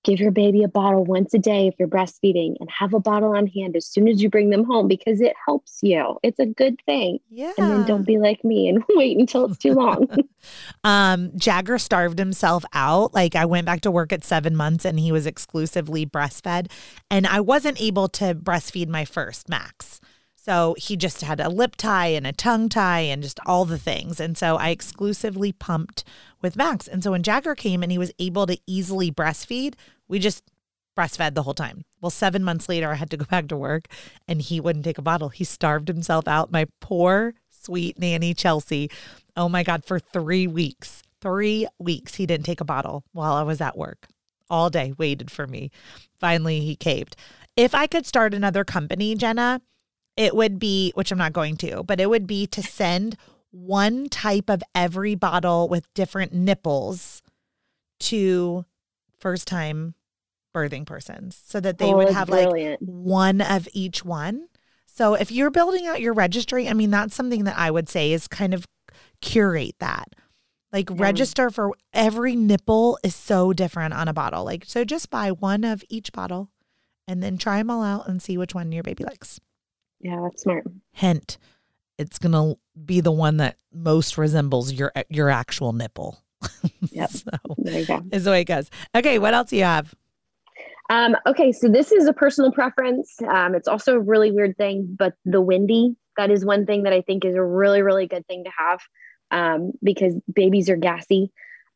give 0.03 0.19
your 0.19 0.31
baby 0.31 0.63
a 0.63 0.67
bottle 0.67 1.05
once 1.05 1.33
a 1.33 1.39
day 1.39 1.67
if 1.67 1.75
you're 1.79 1.87
breastfeeding 1.87 2.55
and 2.59 2.69
have 2.69 2.93
a 2.93 2.99
bottle 2.99 3.35
on 3.35 3.47
hand 3.47 3.75
as 3.75 3.85
soon 3.85 4.07
as 4.07 4.21
you 4.21 4.29
bring 4.29 4.49
them 4.49 4.63
home 4.63 4.87
because 4.87 5.21
it 5.21 5.33
helps 5.45 5.79
you. 5.81 6.17
It's 6.23 6.39
a 6.39 6.45
good 6.45 6.81
thing. 6.85 7.19
Yeah. 7.29 7.53
And 7.57 7.71
then 7.71 7.85
don't 7.85 8.05
be 8.05 8.17
like 8.17 8.43
me 8.43 8.67
and 8.67 8.83
wait 8.89 9.17
until 9.17 9.45
it's 9.45 9.57
too 9.57 9.73
long. 9.73 10.07
um, 10.83 11.31
Jagger 11.37 11.77
starved 11.77 12.19
himself 12.19 12.65
out. 12.73 13.13
Like 13.13 13.35
I 13.35 13.45
went 13.45 13.65
back 13.65 13.81
to 13.81 13.91
work 13.91 14.11
at 14.11 14.23
seven 14.23 14.55
months 14.55 14.83
and 14.83 14.99
he 14.99 15.11
was 15.11 15.25
exclusively 15.25 16.05
breastfed. 16.05 16.69
And 17.09 17.25
I 17.25 17.39
wasn't 17.39 17.81
able 17.81 18.09
to 18.09 18.35
breastfeed 18.35 18.89
my 18.89 19.05
first 19.05 19.47
Max. 19.47 20.01
So 20.43 20.75
he 20.77 20.97
just 20.97 21.21
had 21.21 21.39
a 21.39 21.47
lip 21.47 21.77
tie 21.77 22.07
and 22.07 22.27
a 22.27 22.33
tongue 22.33 22.67
tie 22.67 22.99
and 22.99 23.23
just 23.23 23.39
all 23.45 23.63
the 23.63 23.77
things. 23.77 24.19
And 24.19 24.37
so 24.37 24.57
I 24.57 24.71
exclusively 24.71 25.53
pumped 25.53 26.03
with 26.41 26.57
Max. 26.57 26.85
And 26.85 27.01
so 27.01 27.11
when 27.11 27.23
Jagger 27.23 27.55
came 27.55 27.81
and 27.81 27.89
he 27.89 27.97
was 27.97 28.11
able 28.19 28.45
to 28.47 28.59
easily 28.67 29.09
breastfeed, 29.09 29.75
we 30.09 30.19
just 30.19 30.43
breastfed 30.97 31.35
the 31.35 31.43
whole 31.43 31.53
time. 31.53 31.85
Well, 32.01 32.09
seven 32.09 32.43
months 32.43 32.67
later, 32.67 32.91
I 32.91 32.95
had 32.95 33.09
to 33.11 33.17
go 33.17 33.23
back 33.23 33.47
to 33.47 33.55
work 33.55 33.87
and 34.27 34.41
he 34.41 34.59
wouldn't 34.59 34.83
take 34.83 34.97
a 34.97 35.01
bottle. 35.01 35.29
He 35.29 35.45
starved 35.45 35.87
himself 35.87 36.27
out. 36.27 36.51
My 36.51 36.65
poor, 36.81 37.35
sweet 37.49 37.97
nanny, 37.97 38.33
Chelsea. 38.33 38.89
Oh 39.37 39.47
my 39.47 39.63
God, 39.63 39.85
for 39.85 39.97
three 39.97 40.45
weeks, 40.45 41.03
three 41.21 41.67
weeks, 41.79 42.15
he 42.15 42.25
didn't 42.25 42.45
take 42.45 42.59
a 42.59 42.65
bottle 42.65 43.05
while 43.13 43.33
I 43.33 43.43
was 43.43 43.61
at 43.61 43.77
work. 43.77 44.07
All 44.49 44.69
day, 44.69 44.93
waited 44.97 45.31
for 45.31 45.47
me. 45.47 45.71
Finally, 46.19 46.59
he 46.59 46.75
caved. 46.75 47.15
If 47.55 47.73
I 47.73 47.87
could 47.87 48.05
start 48.05 48.33
another 48.33 48.65
company, 48.65 49.15
Jenna, 49.15 49.61
it 50.17 50.35
would 50.35 50.59
be, 50.59 50.91
which 50.95 51.11
I'm 51.11 51.17
not 51.17 51.33
going 51.33 51.57
to, 51.57 51.83
but 51.83 51.99
it 51.99 52.09
would 52.09 52.27
be 52.27 52.45
to 52.47 52.61
send 52.61 53.17
one 53.51 54.09
type 54.09 54.49
of 54.49 54.63
every 54.73 55.15
bottle 55.15 55.67
with 55.69 55.91
different 55.93 56.33
nipples 56.33 57.21
to 58.01 58.65
first 59.19 59.47
time 59.47 59.95
birthing 60.55 60.85
persons 60.85 61.41
so 61.45 61.59
that 61.59 61.77
they 61.77 61.93
Oh, 61.93 61.97
would 61.97 62.09
have 62.09 62.27
brilliant. 62.27 62.81
like 62.81 62.89
one 62.89 63.41
of 63.41 63.67
each 63.73 64.03
one. 64.05 64.47
So 64.85 65.15
if 65.15 65.31
you're 65.31 65.49
building 65.49 65.87
out 65.87 66.01
your 66.01 66.13
registry, 66.13 66.67
I 66.67 66.73
mean, 66.73 66.91
that's 66.91 67.15
something 67.15 67.45
that 67.45 67.57
I 67.57 67.71
would 67.71 67.89
say 67.89 68.11
is 68.11 68.27
kind 68.27 68.53
of 68.53 68.67
curate 69.21 69.75
that. 69.79 70.09
Like 70.71 70.89
Yeah. 70.89 70.95
register 70.99 71.49
for 71.49 71.71
every 71.93 72.35
nipple 72.35 72.99
is 73.03 73.15
so 73.15 73.53
different 73.53 73.93
on 73.93 74.07
a 74.07 74.13
bottle. 74.13 74.43
Like, 74.43 74.65
so 74.67 74.83
just 74.83 75.09
buy 75.09 75.31
one 75.31 75.63
of 75.63 75.83
each 75.89 76.11
bottle 76.11 76.49
and 77.07 77.21
then 77.23 77.37
try 77.37 77.57
them 77.57 77.71
all 77.71 77.83
out 77.83 78.07
and 78.07 78.21
see 78.21 78.37
which 78.37 78.53
one 78.53 78.71
your 78.71 78.83
baby 78.83 79.03
likes. 79.03 79.39
Yeah, 80.03 80.19
that's 80.21 80.43
smart. 80.43 80.65
Hint, 80.91 81.37
it's 81.97 82.19
going 82.19 82.33
to 82.33 82.59
be 82.85 83.01
the 83.01 83.11
one 83.11 83.37
that 83.37 83.57
most 83.73 84.17
resembles 84.17 84.71
your 84.73 84.91
your 85.09 85.29
actual 85.29 85.73
nipple. 85.73 86.19
Yep. 86.91 87.09
so 87.09 87.31
There 87.57 87.79
you 87.79 87.85
go. 87.85 88.03
is 88.11 88.25
the 88.25 88.31
way 88.31 88.41
it 88.41 88.45
goes. 88.45 88.69
Okay, 88.93 89.17
what 89.17 89.33
else 89.33 89.49
do 89.49 89.57
you 89.57 89.63
have? 89.63 89.95
Um, 90.89 91.15
okay, 91.25 91.51
so 91.51 91.69
this 91.69 91.91
is 91.91 92.05
a 92.05 92.13
personal 92.13 92.51
preference. 92.51 93.15
Um, 93.27 93.55
it's 93.55 93.67
also 93.67 93.95
a 93.95 93.99
really 93.99 94.31
weird 94.31 94.57
thing, 94.57 94.95
but 94.99 95.13
the 95.25 95.41
Windi, 95.41 95.95
that 96.17 96.29
is 96.29 96.45
one 96.45 96.65
thing 96.65 96.83
that 96.83 96.93
I 96.93 97.01
think 97.01 97.25
is 97.25 97.35
a 97.35 97.43
really, 97.43 97.81
really 97.81 98.05
good 98.05 98.27
thing 98.27 98.43
to 98.43 98.51
have 98.57 98.81
um, 99.31 99.71
because 99.81 100.13
babies 100.31 100.69
are 100.69 100.75
gassy. 100.75 101.31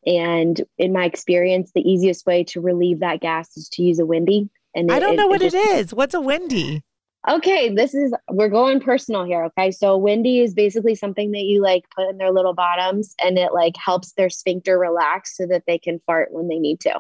And 0.06 0.62
in 0.78 0.94
my 0.94 1.06
experience, 1.06 1.72
the 1.74 1.82
easiest 1.82 2.26
way 2.26 2.44
to 2.46 2.62
relieve 2.62 3.00
that 3.00 3.22
gas 3.22 3.56
is 3.58 3.70
to 3.70 3.82
use 3.82 4.00
a 4.00 4.04
Windi. 4.04 4.50
And 4.76 4.92
I 4.92 5.00
don't 5.00 5.16
know 5.16 5.28
what 5.28 5.42
just, 5.42 5.56
it 5.56 5.60
is. 5.80 5.94
What's 5.94 6.14
a 6.14 6.20
Windi? 6.20 6.84
Okay, 7.30 7.74
this 7.74 7.94
is 7.94 8.14
we're 8.30 8.50
going 8.50 8.80
personal 8.80 9.26
here. 9.26 9.44
Okay, 9.46 9.72
so 9.72 10.00
Windi 10.00 10.42
is 10.44 10.54
basically 10.54 10.96
something 10.96 11.32
that 11.32 11.44
you 11.44 11.62
like 11.62 11.84
put 11.96 12.10
in 12.10 12.18
their 12.18 12.32
little 12.32 12.54
bottoms, 12.54 13.16
and 13.22 13.38
it 13.38 13.54
like 13.54 13.76
helps 13.78 14.14
their 14.14 14.30
sphincter 14.30 14.80
relax 14.80 15.36
so 15.36 15.46
that 15.48 15.64
they 15.68 15.78
can 15.78 16.00
fart 16.06 16.30
when 16.32 16.48
they 16.48 16.60
need 16.60 16.80
to. 16.82 17.00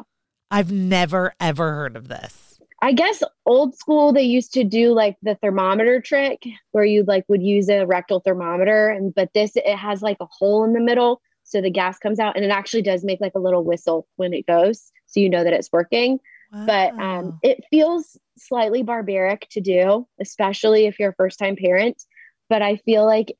I've 0.51 0.71
never 0.71 1.33
ever 1.39 1.73
heard 1.73 1.95
of 1.95 2.07
this. 2.07 2.47
I 2.81 2.93
guess 2.93 3.23
old 3.45 3.75
school 3.75 4.13
they 4.13 4.23
used 4.23 4.53
to 4.53 4.63
do 4.63 4.93
like 4.93 5.17
the 5.23 5.35
thermometer 5.35 5.99
trick 5.99 6.43
where 6.71 6.85
you 6.85 7.03
like 7.07 7.25
would 7.27 7.41
use 7.41 7.69
a 7.69 7.85
rectal 7.85 8.19
thermometer 8.19 8.89
and 8.89 9.13
but 9.15 9.33
this 9.33 9.53
it 9.55 9.75
has 9.75 10.01
like 10.01 10.17
a 10.19 10.27
hole 10.29 10.63
in 10.63 10.73
the 10.73 10.79
middle 10.79 11.21
so 11.43 11.59
the 11.59 11.71
gas 11.71 11.97
comes 11.97 12.19
out 12.19 12.35
and 12.35 12.45
it 12.45 12.51
actually 12.51 12.83
does 12.83 13.03
make 13.03 13.19
like 13.19 13.33
a 13.35 13.39
little 13.39 13.63
whistle 13.63 14.07
when 14.17 14.31
it 14.31 14.45
goes 14.45 14.91
so 15.07 15.19
you 15.19 15.27
know 15.27 15.43
that 15.43 15.53
it's 15.53 15.71
working 15.71 16.19
but 16.51 16.93
um 16.99 17.39
it 17.43 17.63
feels 17.69 18.17
slightly 18.37 18.83
barbaric 18.83 19.47
to 19.49 19.61
do 19.61 20.07
especially 20.21 20.85
if 20.85 20.99
you're 20.99 21.09
a 21.09 21.15
first 21.15 21.39
time 21.39 21.55
parent 21.55 22.03
but 22.49 22.61
I 22.61 22.77
feel 22.77 23.05
like 23.05 23.35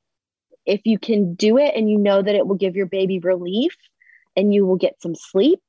if 0.66 0.82
you 0.84 0.98
can 0.98 1.34
do 1.34 1.56
it 1.56 1.74
and 1.74 1.88
you 1.88 1.98
know 1.98 2.20
that 2.20 2.34
it 2.34 2.46
will 2.46 2.56
give 2.56 2.76
your 2.76 2.86
baby 2.86 3.18
relief 3.20 3.74
and 4.36 4.52
you 4.52 4.66
will 4.66 4.76
get 4.76 5.00
some 5.00 5.14
sleep 5.14 5.60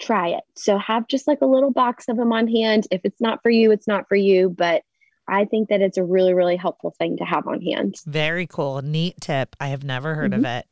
try 0.00 0.28
it. 0.28 0.44
So 0.56 0.78
have 0.78 1.06
just 1.06 1.28
like 1.28 1.40
a 1.42 1.46
little 1.46 1.70
box 1.70 2.08
of 2.08 2.16
them 2.16 2.32
on 2.32 2.48
hand. 2.48 2.86
If 2.90 3.02
it's 3.04 3.20
not 3.20 3.42
for 3.42 3.50
you, 3.50 3.70
it's 3.70 3.86
not 3.86 4.08
for 4.08 4.16
you. 4.16 4.48
But 4.48 4.82
I 5.28 5.44
think 5.44 5.68
that 5.68 5.80
it's 5.80 5.98
a 5.98 6.04
really, 6.04 6.34
really 6.34 6.56
helpful 6.56 6.94
thing 6.98 7.18
to 7.18 7.24
have 7.24 7.46
on 7.46 7.60
hand. 7.60 7.96
Very 8.06 8.46
cool. 8.46 8.82
Neat 8.82 9.20
tip. 9.20 9.54
I 9.60 9.68
have 9.68 9.84
never 9.84 10.14
heard 10.14 10.34
of 10.34 10.44
it. 10.44 10.66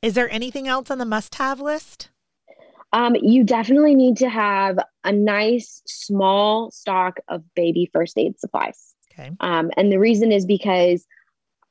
Is 0.00 0.14
there 0.14 0.30
anything 0.30 0.66
else 0.66 0.90
on 0.90 0.98
the 0.98 1.04
must 1.04 1.36
have 1.36 1.60
list? 1.60 2.08
Um, 2.92 3.16
you 3.20 3.42
definitely 3.44 3.94
need 3.94 4.18
to 4.18 4.28
have 4.28 4.78
a 5.04 5.12
nice 5.12 5.82
small 5.86 6.70
stock 6.70 7.20
of 7.28 7.42
baby 7.54 7.90
first 7.92 8.18
aid 8.18 8.38
supplies. 8.38 8.94
Okay. 9.12 9.30
Um, 9.40 9.70
and 9.76 9.90
the 9.90 9.98
reason 9.98 10.32
is 10.32 10.46
because 10.46 11.06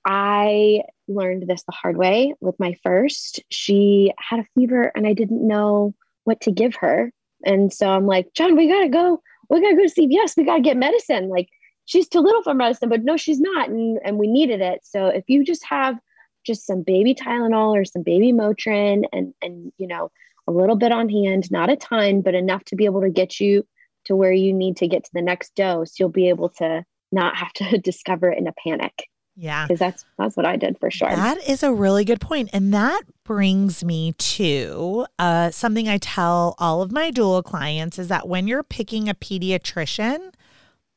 I 0.05 0.81
learned 1.07 1.47
this 1.47 1.63
the 1.63 1.73
hard 1.73 1.97
way 1.97 2.33
with 2.39 2.59
my 2.59 2.75
first. 2.83 3.41
She 3.49 4.13
had 4.17 4.39
a 4.39 4.47
fever 4.55 4.91
and 4.95 5.05
I 5.05 5.13
didn't 5.13 5.45
know 5.45 5.93
what 6.23 6.41
to 6.41 6.51
give 6.51 6.75
her. 6.75 7.11
And 7.45 7.71
so 7.71 7.89
I'm 7.89 8.05
like, 8.05 8.33
John, 8.33 8.55
we 8.55 8.67
gotta 8.67 8.89
go. 8.89 9.21
We 9.49 9.61
gotta 9.61 9.75
go 9.75 9.87
to 9.87 9.93
CVS. 9.93 10.37
We 10.37 10.43
gotta 10.43 10.61
get 10.61 10.77
medicine. 10.77 11.29
Like 11.29 11.49
she's 11.85 12.07
too 12.07 12.19
little 12.19 12.43
for 12.43 12.53
medicine, 12.53 12.89
but 12.89 13.03
no, 13.03 13.17
she's 13.17 13.39
not. 13.39 13.69
And 13.69 13.99
and 14.03 14.17
we 14.17 14.27
needed 14.27 14.61
it. 14.61 14.81
So 14.83 15.07
if 15.07 15.23
you 15.27 15.43
just 15.43 15.65
have 15.65 15.97
just 16.45 16.65
some 16.65 16.81
baby 16.81 17.13
Tylenol 17.13 17.75
or 17.75 17.85
some 17.85 18.03
baby 18.03 18.31
Motrin 18.31 19.03
and 19.11 19.33
and 19.41 19.71
you 19.77 19.87
know 19.87 20.11
a 20.51 20.57
little 20.57 20.75
bit 20.75 20.91
on 20.91 21.09
hand, 21.09 21.49
not 21.51 21.69
a 21.69 21.75
ton, 21.75 22.21
but 22.21 22.35
enough 22.35 22.63
to 22.65 22.75
be 22.75 22.85
able 22.85 23.01
to 23.01 23.09
get 23.09 23.39
you 23.39 23.65
to 24.05 24.15
where 24.15 24.33
you 24.33 24.51
need 24.53 24.77
to 24.77 24.87
get 24.87 25.03
to 25.03 25.11
the 25.13 25.21
next 25.21 25.55
dose, 25.55 25.99
you'll 25.99 26.09
be 26.09 26.29
able 26.29 26.49
to 26.49 26.83
not 27.11 27.35
have 27.35 27.53
to 27.53 27.77
discover 27.83 28.31
it 28.31 28.37
in 28.37 28.47
a 28.47 28.53
panic 28.53 29.07
Yeah. 29.35 29.65
because 29.67 29.79
that's 29.79 30.05
that's 30.17 30.35
what 30.35 30.45
I 30.45 30.55
did 30.57 30.77
for 30.79 30.89
sure. 30.89 31.09
That 31.09 31.37
is 31.47 31.61
a 31.63 31.71
really 31.73 32.03
good 32.05 32.19
point. 32.21 32.49
And 32.53 32.73
that 32.73 33.03
brings 33.23 33.83
me 33.83 34.13
to 34.13 35.05
uh, 35.19 35.51
something 35.51 35.87
I 35.87 35.97
tell 35.99 36.55
all 36.57 36.81
of 36.81 36.91
my 36.91 37.11
doula 37.11 37.43
clients 37.43 37.99
is 37.99 38.07
that 38.07 38.27
when 38.27 38.47
you're 38.47 38.63
picking 38.63 39.07
a 39.07 39.13
pediatrician, 39.13 40.33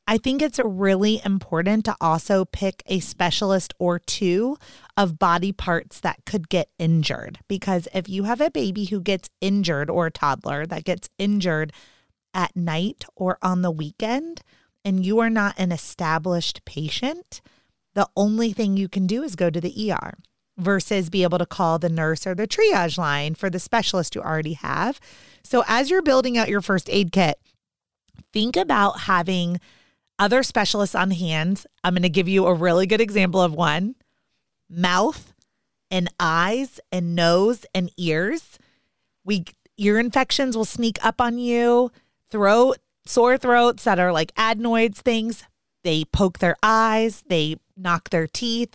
I 0.06 0.18
think 0.18 0.42
it's 0.42 0.60
really 0.62 1.20
important 1.24 1.86
to 1.86 1.96
also 2.00 2.44
pick 2.44 2.82
a 2.86 3.00
specialist 3.00 3.72
or 3.78 3.98
two 3.98 4.58
of 4.96 5.18
body 5.18 5.50
parts 5.50 6.00
that 6.00 6.24
could 6.26 6.50
get 6.50 6.68
injured. 6.78 7.38
Because 7.48 7.88
if 7.94 8.08
you 8.08 8.24
have 8.24 8.40
a 8.40 8.50
baby 8.50 8.84
who 8.84 9.00
gets 9.00 9.30
injured 9.40 9.88
or 9.88 10.06
a 10.06 10.10
toddler 10.10 10.66
that 10.66 10.84
gets 10.84 11.08
injured 11.18 11.72
at 12.34 12.54
night 12.54 13.04
or 13.16 13.38
on 13.40 13.62
the 13.62 13.70
weekend, 13.70 14.42
and 14.84 15.06
you 15.06 15.18
are 15.20 15.30
not 15.30 15.54
an 15.56 15.72
established 15.72 16.64
patient, 16.66 17.40
the 17.94 18.08
only 18.16 18.52
thing 18.52 18.76
you 18.76 18.88
can 18.88 19.06
do 19.06 19.22
is 19.22 19.36
go 19.36 19.48
to 19.48 19.60
the 19.60 19.90
ER 19.90 20.14
versus 20.58 21.08
be 21.08 21.22
able 21.22 21.38
to 21.38 21.46
call 21.46 21.78
the 21.78 21.88
nurse 21.88 22.26
or 22.26 22.34
the 22.34 22.46
triage 22.46 22.98
line 22.98 23.34
for 23.34 23.48
the 23.48 23.58
specialist 23.58 24.14
you 24.14 24.20
already 24.20 24.52
have. 24.52 25.00
So, 25.42 25.64
as 25.66 25.90
you're 25.90 26.02
building 26.02 26.36
out 26.36 26.50
your 26.50 26.60
first 26.60 26.90
aid 26.90 27.12
kit, 27.12 27.38
think 28.32 28.56
about 28.56 29.00
having 29.00 29.58
other 30.18 30.42
specialists 30.42 30.94
on 30.94 31.10
hand. 31.10 31.64
I'm 31.82 31.94
going 31.94 32.02
to 32.02 32.08
give 32.08 32.28
you 32.28 32.46
a 32.46 32.54
really 32.54 32.86
good 32.86 33.00
example 33.00 33.40
of 33.40 33.52
one 33.52 33.96
mouth 34.68 35.32
and 35.90 36.08
eyes 36.18 36.80
and 36.90 37.14
nose 37.14 37.66
and 37.74 37.90
ears. 37.96 38.58
We 39.24 39.44
ear 39.76 39.98
infections 39.98 40.56
will 40.56 40.64
sneak 40.64 41.04
up 41.04 41.20
on 41.20 41.38
you, 41.38 41.90
throat, 42.30 42.78
sore 43.06 43.38
throats 43.38 43.84
that 43.84 43.98
are 43.98 44.12
like 44.12 44.32
adenoids 44.36 45.00
things. 45.00 45.44
They 45.82 46.04
poke 46.04 46.38
their 46.38 46.56
eyes, 46.62 47.22
they 47.28 47.56
knock 47.76 48.10
their 48.10 48.26
teeth. 48.26 48.74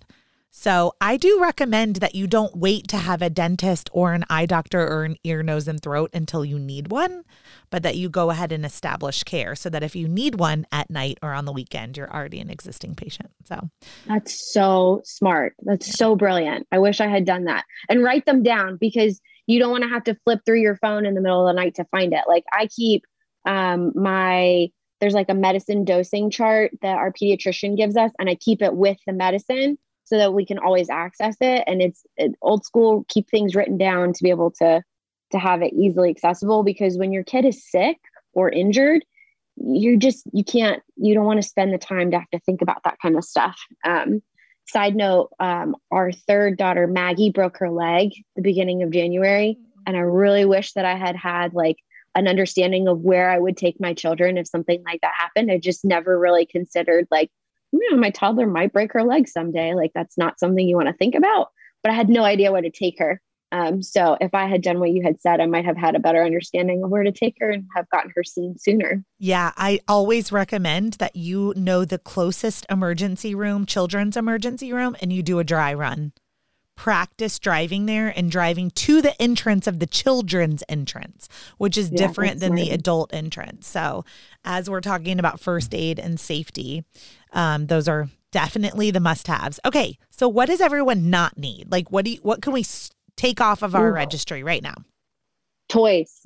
So 0.59 0.93
I 0.99 1.15
do 1.15 1.39
recommend 1.39 1.95
that 1.97 2.15
you 2.15 2.27
don't 2.27 2.57
wait 2.57 2.89
to 2.89 2.97
have 2.97 3.21
a 3.21 3.29
dentist 3.29 3.89
or 3.93 4.11
an 4.11 4.25
eye 4.29 4.45
doctor 4.45 4.85
or 4.85 5.05
an 5.05 5.15
ear, 5.23 5.41
nose, 5.41 5.69
and 5.69 5.81
throat 5.81 6.09
until 6.13 6.43
you 6.43 6.59
need 6.59 6.91
one, 6.91 7.23
but 7.69 7.81
that 7.83 7.95
you 7.95 8.09
go 8.09 8.29
ahead 8.29 8.51
and 8.51 8.65
establish 8.65 9.23
care 9.23 9.55
so 9.55 9.69
that 9.69 9.83
if 9.83 9.95
you 9.95 10.09
need 10.09 10.37
one 10.37 10.67
at 10.69 10.89
night 10.89 11.17
or 11.23 11.31
on 11.31 11.45
the 11.45 11.53
weekend, 11.53 11.95
you're 11.95 12.13
already 12.13 12.41
an 12.41 12.49
existing 12.49 12.95
patient. 12.95 13.29
So 13.45 13.69
That's 14.05 14.51
so 14.53 14.99
smart. 15.05 15.55
That's 15.61 15.97
so 15.97 16.17
brilliant. 16.17 16.67
I 16.73 16.79
wish 16.79 16.99
I 16.99 17.07
had 17.07 17.23
done 17.23 17.45
that. 17.45 17.63
And 17.87 18.03
write 18.03 18.25
them 18.25 18.43
down 18.43 18.75
because 18.75 19.21
you 19.47 19.59
don't 19.59 19.71
want 19.71 19.83
to 19.83 19.89
have 19.89 20.03
to 20.03 20.17
flip 20.25 20.41
through 20.45 20.59
your 20.59 20.75
phone 20.75 21.05
in 21.05 21.13
the 21.13 21.21
middle 21.21 21.47
of 21.47 21.55
the 21.55 21.57
night 21.57 21.75
to 21.75 21.85
find 21.85 22.11
it. 22.11 22.25
Like 22.27 22.43
I 22.51 22.67
keep 22.67 23.05
um 23.45 23.93
my 23.95 24.67
there's 24.99 25.13
like 25.13 25.29
a 25.29 25.33
medicine 25.33 25.85
dosing 25.85 26.29
chart 26.29 26.71
that 26.81 26.97
our 26.97 27.13
pediatrician 27.13 27.77
gives 27.77 27.95
us 27.95 28.11
and 28.19 28.29
I 28.29 28.35
keep 28.35 28.61
it 28.61 28.75
with 28.75 28.97
the 29.07 29.13
medicine 29.13 29.77
so 30.09 30.17
that 30.17 30.33
we 30.33 30.45
can 30.45 30.57
always 30.57 30.89
access 30.89 31.35
it 31.39 31.63
and 31.67 31.81
it's 31.81 32.03
it, 32.17 32.33
old 32.41 32.65
school 32.65 33.05
keep 33.07 33.29
things 33.29 33.55
written 33.55 33.77
down 33.77 34.11
to 34.11 34.23
be 34.23 34.31
able 34.31 34.49
to 34.49 34.81
to 35.31 35.37
have 35.37 35.61
it 35.61 35.73
easily 35.73 36.09
accessible 36.09 36.63
because 36.63 36.97
when 36.97 37.11
your 37.11 37.23
kid 37.23 37.45
is 37.45 37.69
sick 37.69 37.97
or 38.33 38.49
injured, 38.49 39.03
you 39.55 39.97
just 39.97 40.23
you 40.33 40.43
can't 40.43 40.81
you 40.95 41.13
don't 41.13 41.25
want 41.25 41.41
to 41.41 41.47
spend 41.47 41.71
the 41.71 41.77
time 41.77 42.09
to 42.11 42.17
have 42.17 42.29
to 42.31 42.39
think 42.39 42.61
about 42.61 42.81
that 42.83 42.97
kind 43.01 43.15
of 43.15 43.23
stuff. 43.23 43.59
Um, 43.85 44.21
side 44.67 44.95
note, 44.95 45.29
um, 45.39 45.75
our 45.91 46.11
third 46.11 46.57
daughter 46.57 46.87
Maggie 46.87 47.31
broke 47.31 47.57
her 47.57 47.69
leg 47.69 48.11
the 48.35 48.41
beginning 48.41 48.81
of 48.81 48.91
January, 48.91 49.57
and 49.85 49.95
I 49.95 50.01
really 50.01 50.45
wish 50.45 50.73
that 50.73 50.85
I 50.85 50.95
had 50.95 51.15
had 51.15 51.53
like 51.53 51.77
an 52.15 52.27
understanding 52.27 52.87
of 52.87 53.01
where 53.01 53.29
I 53.29 53.37
would 53.37 53.57
take 53.57 53.79
my 53.79 53.93
children 53.93 54.37
if 54.37 54.47
something 54.47 54.83
like 54.83 55.01
that 55.01 55.13
happened. 55.15 55.51
I 55.51 55.59
just 55.59 55.85
never 55.85 56.17
really 56.17 56.45
considered 56.45 57.07
like, 57.11 57.29
you 57.71 57.91
know, 57.91 57.97
my 57.97 58.09
toddler 58.09 58.47
might 58.47 58.73
break 58.73 58.93
her 58.93 59.03
leg 59.03 59.27
someday. 59.27 59.73
Like 59.73 59.91
that's 59.93 60.17
not 60.17 60.39
something 60.39 60.67
you 60.67 60.75
want 60.75 60.87
to 60.87 60.93
think 60.93 61.15
about. 61.15 61.49
But 61.83 61.91
I 61.91 61.95
had 61.95 62.09
no 62.09 62.23
idea 62.23 62.51
where 62.51 62.61
to 62.61 62.69
take 62.69 62.99
her. 62.99 63.21
Um, 63.51 63.81
so 63.81 64.15
if 64.21 64.33
I 64.33 64.47
had 64.47 64.61
done 64.61 64.79
what 64.79 64.91
you 64.91 65.01
had 65.01 65.19
said, 65.19 65.39
I 65.41 65.47
might 65.47 65.65
have 65.65 65.77
had 65.77 65.95
a 65.95 65.99
better 65.99 66.23
understanding 66.23 66.83
of 66.83 66.89
where 66.89 67.03
to 67.03 67.11
take 67.11 67.35
her 67.39 67.49
and 67.49 67.65
have 67.75 67.89
gotten 67.89 68.11
her 68.15 68.23
seen 68.23 68.57
sooner. 68.57 69.03
Yeah, 69.17 69.53
I 69.57 69.79
always 69.87 70.31
recommend 70.31 70.93
that 70.93 71.15
you 71.15 71.53
know 71.55 71.83
the 71.83 71.97
closest 71.97 72.65
emergency 72.69 73.33
room, 73.33 73.65
children's 73.65 74.17
emergency 74.17 74.71
room, 74.71 74.95
and 75.01 75.11
you 75.11 75.23
do 75.23 75.39
a 75.39 75.43
dry 75.43 75.73
run. 75.73 76.13
Practice 76.79 77.39
driving 77.39 77.87
there 77.87 78.07
and 78.07 78.31
driving 78.31 78.71
to 78.71 79.01
the 79.01 79.21
entrance 79.21 79.67
of 79.67 79.79
the 79.79 79.85
children's 79.85 80.63
entrance, 80.69 81.27
which 81.57 81.77
is 81.77 81.91
yeah, 81.91 81.97
different 81.97 82.39
than 82.39 82.53
smart. 82.53 82.61
the 82.61 82.71
adult 82.71 83.13
entrance. 83.13 83.67
So, 83.67 84.05
as 84.45 84.69
we're 84.69 84.79
talking 84.79 85.19
about 85.19 85.41
first 85.41 85.75
aid 85.75 85.99
and 85.99 86.17
safety, 86.17 86.85
um, 87.33 87.67
those 87.67 87.89
are 87.89 88.07
definitely 88.31 88.91
the 88.91 89.01
must-haves. 89.01 89.59
Okay, 89.65 89.97
so 90.09 90.29
what 90.29 90.45
does 90.45 90.61
everyone 90.61 91.09
not 91.09 91.37
need? 91.37 91.69
Like, 91.69 91.91
what 91.91 92.05
do 92.05 92.11
you, 92.11 92.19
what 92.21 92.41
can 92.41 92.53
we 92.53 92.65
take 93.17 93.41
off 93.41 93.61
of 93.61 93.75
our 93.75 93.89
Ooh. 93.89 93.93
registry 93.93 94.41
right 94.41 94.63
now? 94.63 94.75
Toys. 95.67 96.25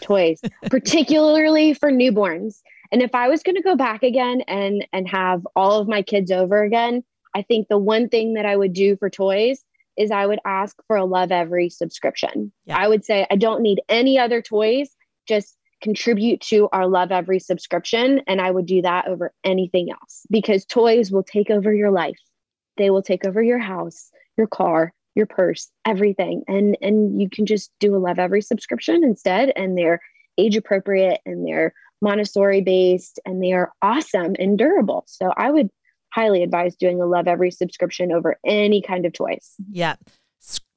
Toys, 0.00 0.40
particularly 0.70 1.74
for 1.74 1.90
newborns. 1.90 2.60
And 2.92 3.02
if 3.02 3.16
I 3.16 3.26
was 3.28 3.42
going 3.42 3.56
to 3.56 3.62
go 3.62 3.74
back 3.74 4.04
again 4.04 4.42
and 4.46 4.86
and 4.92 5.08
have 5.08 5.44
all 5.56 5.80
of 5.80 5.88
my 5.88 6.02
kids 6.02 6.30
over 6.30 6.62
again, 6.62 7.02
I 7.34 7.42
think 7.42 7.68
the 7.68 7.78
one 7.78 8.08
thing 8.08 8.34
that 8.34 8.46
I 8.46 8.56
would 8.56 8.72
do 8.72 8.96
for 8.96 9.10
toys 9.10 9.64
is 9.96 10.10
I 10.10 10.26
would 10.26 10.38
ask 10.44 10.76
for 10.86 10.96
a 10.96 11.06
Lovevery 11.06 11.70
subscription. 11.70 12.52
Yeah. 12.66 12.78
I 12.78 12.88
would 12.88 13.04
say 13.04 13.26
I 13.30 13.36
don't 13.36 13.62
need 13.62 13.80
any 13.88 14.18
other 14.18 14.40
toys, 14.40 14.90
just 15.26 15.56
contribute 15.82 16.40
to 16.40 16.68
our 16.72 16.84
Lovevery 16.84 17.40
subscription 17.40 18.20
and 18.26 18.40
I 18.40 18.50
would 18.50 18.66
do 18.66 18.82
that 18.82 19.06
over 19.06 19.32
anything 19.44 19.90
else 19.90 20.22
because 20.30 20.64
toys 20.64 21.10
will 21.10 21.22
take 21.22 21.50
over 21.50 21.72
your 21.72 21.90
life. 21.90 22.18
They 22.76 22.90
will 22.90 23.02
take 23.02 23.24
over 23.26 23.42
your 23.42 23.58
house, 23.58 24.10
your 24.36 24.46
car, 24.46 24.92
your 25.14 25.26
purse, 25.26 25.68
everything. 25.84 26.42
And 26.48 26.76
and 26.80 27.20
you 27.20 27.28
can 27.28 27.44
just 27.44 27.70
do 27.80 27.94
a 27.94 28.00
Lovevery 28.00 28.42
subscription 28.42 29.02
instead 29.04 29.52
and 29.56 29.76
they're 29.76 30.00
age 30.38 30.56
appropriate 30.56 31.20
and 31.26 31.46
they're 31.46 31.74
Montessori 32.00 32.60
based 32.60 33.18
and 33.24 33.42
they 33.42 33.52
are 33.52 33.72
awesome 33.82 34.36
and 34.38 34.56
durable. 34.56 35.04
So 35.06 35.32
I 35.36 35.50
would 35.50 35.70
highly 36.10 36.42
advise 36.42 36.76
doing 36.76 37.00
a 37.00 37.04
Lovevery 37.04 37.52
subscription 37.52 38.12
over 38.12 38.38
any 38.44 38.82
kind 38.82 39.06
of 39.06 39.12
toys. 39.12 39.54
Yep. 39.70 40.00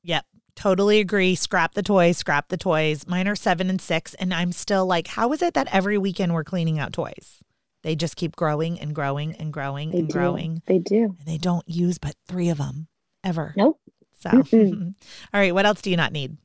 Yep. 0.04 0.26
Totally 0.56 1.00
agree. 1.00 1.36
Scrap 1.36 1.74
the 1.74 1.84
toys, 1.84 2.18
scrap 2.18 2.50
the 2.50 2.58
toys. 2.58 3.08
Mine 3.08 3.28
are 3.28 3.36
seven 3.36 3.70
and 3.70 3.82
six. 3.82 4.14
And 4.16 4.34
I'm 4.34 4.52
still 4.52 4.86
like, 4.86 5.08
how 5.08 5.32
is 5.34 5.42
it 5.42 5.54
that 5.54 5.74
every 5.74 5.98
weekend 5.98 6.34
we're 6.34 6.44
cleaning 6.44 6.80
out 6.80 6.94
toys? 6.94 7.42
They 7.84 7.96
just 7.96 8.16
keep 8.16 8.36
growing 8.36 8.80
and 8.80 8.94
growing 8.94 9.36
and 9.38 9.52
growing 9.52 9.92
they 9.92 10.00
and 10.00 10.08
do. 10.08 10.14
growing. 10.14 10.62
They 10.68 10.80
do. 10.80 11.16
And 11.18 11.26
they 11.28 11.38
don't 11.38 11.68
use 11.68 11.98
but 11.98 12.16
three 12.28 12.50
of 12.50 12.58
them 12.58 12.88
ever. 13.24 13.54
Nope. 13.56 13.80
So, 14.20 14.30
all 14.54 14.94
right, 15.34 15.54
what 15.54 15.66
else 15.66 15.82
do 15.82 15.90
you 15.90 15.98
not 15.98 16.12
need? 16.12 16.38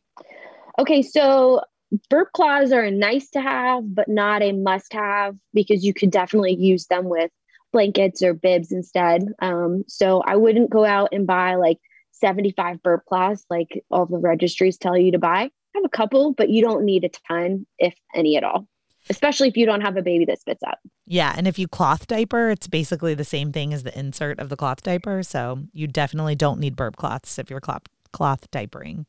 Okay, 0.78 1.02
so 1.02 1.60
burp 2.08 2.32
cloths 2.32 2.72
are 2.72 2.84
a 2.84 2.90
nice 2.90 3.28
to 3.30 3.40
have, 3.40 3.94
but 3.94 4.08
not 4.08 4.42
a 4.42 4.52
must 4.52 4.94
have 4.94 5.36
because 5.52 5.84
you 5.84 5.92
could 5.92 6.10
definitely 6.10 6.54
use 6.54 6.86
them 6.86 7.04
with 7.04 7.30
blankets 7.76 8.22
or 8.22 8.32
bibs 8.32 8.72
instead. 8.72 9.22
Um, 9.42 9.84
so 9.86 10.22
I 10.22 10.36
wouldn't 10.36 10.70
go 10.70 10.86
out 10.86 11.10
and 11.12 11.26
buy 11.26 11.56
like 11.56 11.76
75 12.12 12.82
burp 12.82 13.04
cloths 13.04 13.44
like 13.50 13.84
all 13.90 14.06
the 14.06 14.16
registries 14.16 14.78
tell 14.78 14.96
you 14.96 15.12
to 15.12 15.18
buy. 15.18 15.42
I 15.42 15.50
have 15.74 15.84
a 15.84 15.90
couple, 15.90 16.32
but 16.32 16.48
you 16.48 16.62
don't 16.62 16.86
need 16.86 17.04
a 17.04 17.10
ton, 17.28 17.66
if 17.78 17.94
any 18.14 18.38
at 18.38 18.44
all 18.44 18.66
especially 19.08 19.46
if 19.46 19.56
you 19.56 19.66
don't 19.66 19.82
have 19.82 19.96
a 19.96 20.02
baby 20.02 20.24
that 20.24 20.40
spits 20.40 20.64
up. 20.64 20.80
Yeah. 21.06 21.32
And 21.36 21.46
if 21.46 21.60
you 21.60 21.68
cloth 21.68 22.08
diaper, 22.08 22.50
it's 22.50 22.66
basically 22.66 23.14
the 23.14 23.24
same 23.24 23.52
thing 23.52 23.72
as 23.72 23.84
the 23.84 23.96
insert 23.96 24.40
of 24.40 24.48
the 24.48 24.56
cloth 24.56 24.82
diaper. 24.82 25.22
So 25.22 25.60
you 25.72 25.86
definitely 25.86 26.34
don't 26.34 26.58
need 26.58 26.74
burp 26.74 26.96
cloths 26.96 27.38
if 27.38 27.48
you're 27.48 27.60
cloth, 27.60 27.82
cloth 28.12 28.50
diapering. 28.50 29.04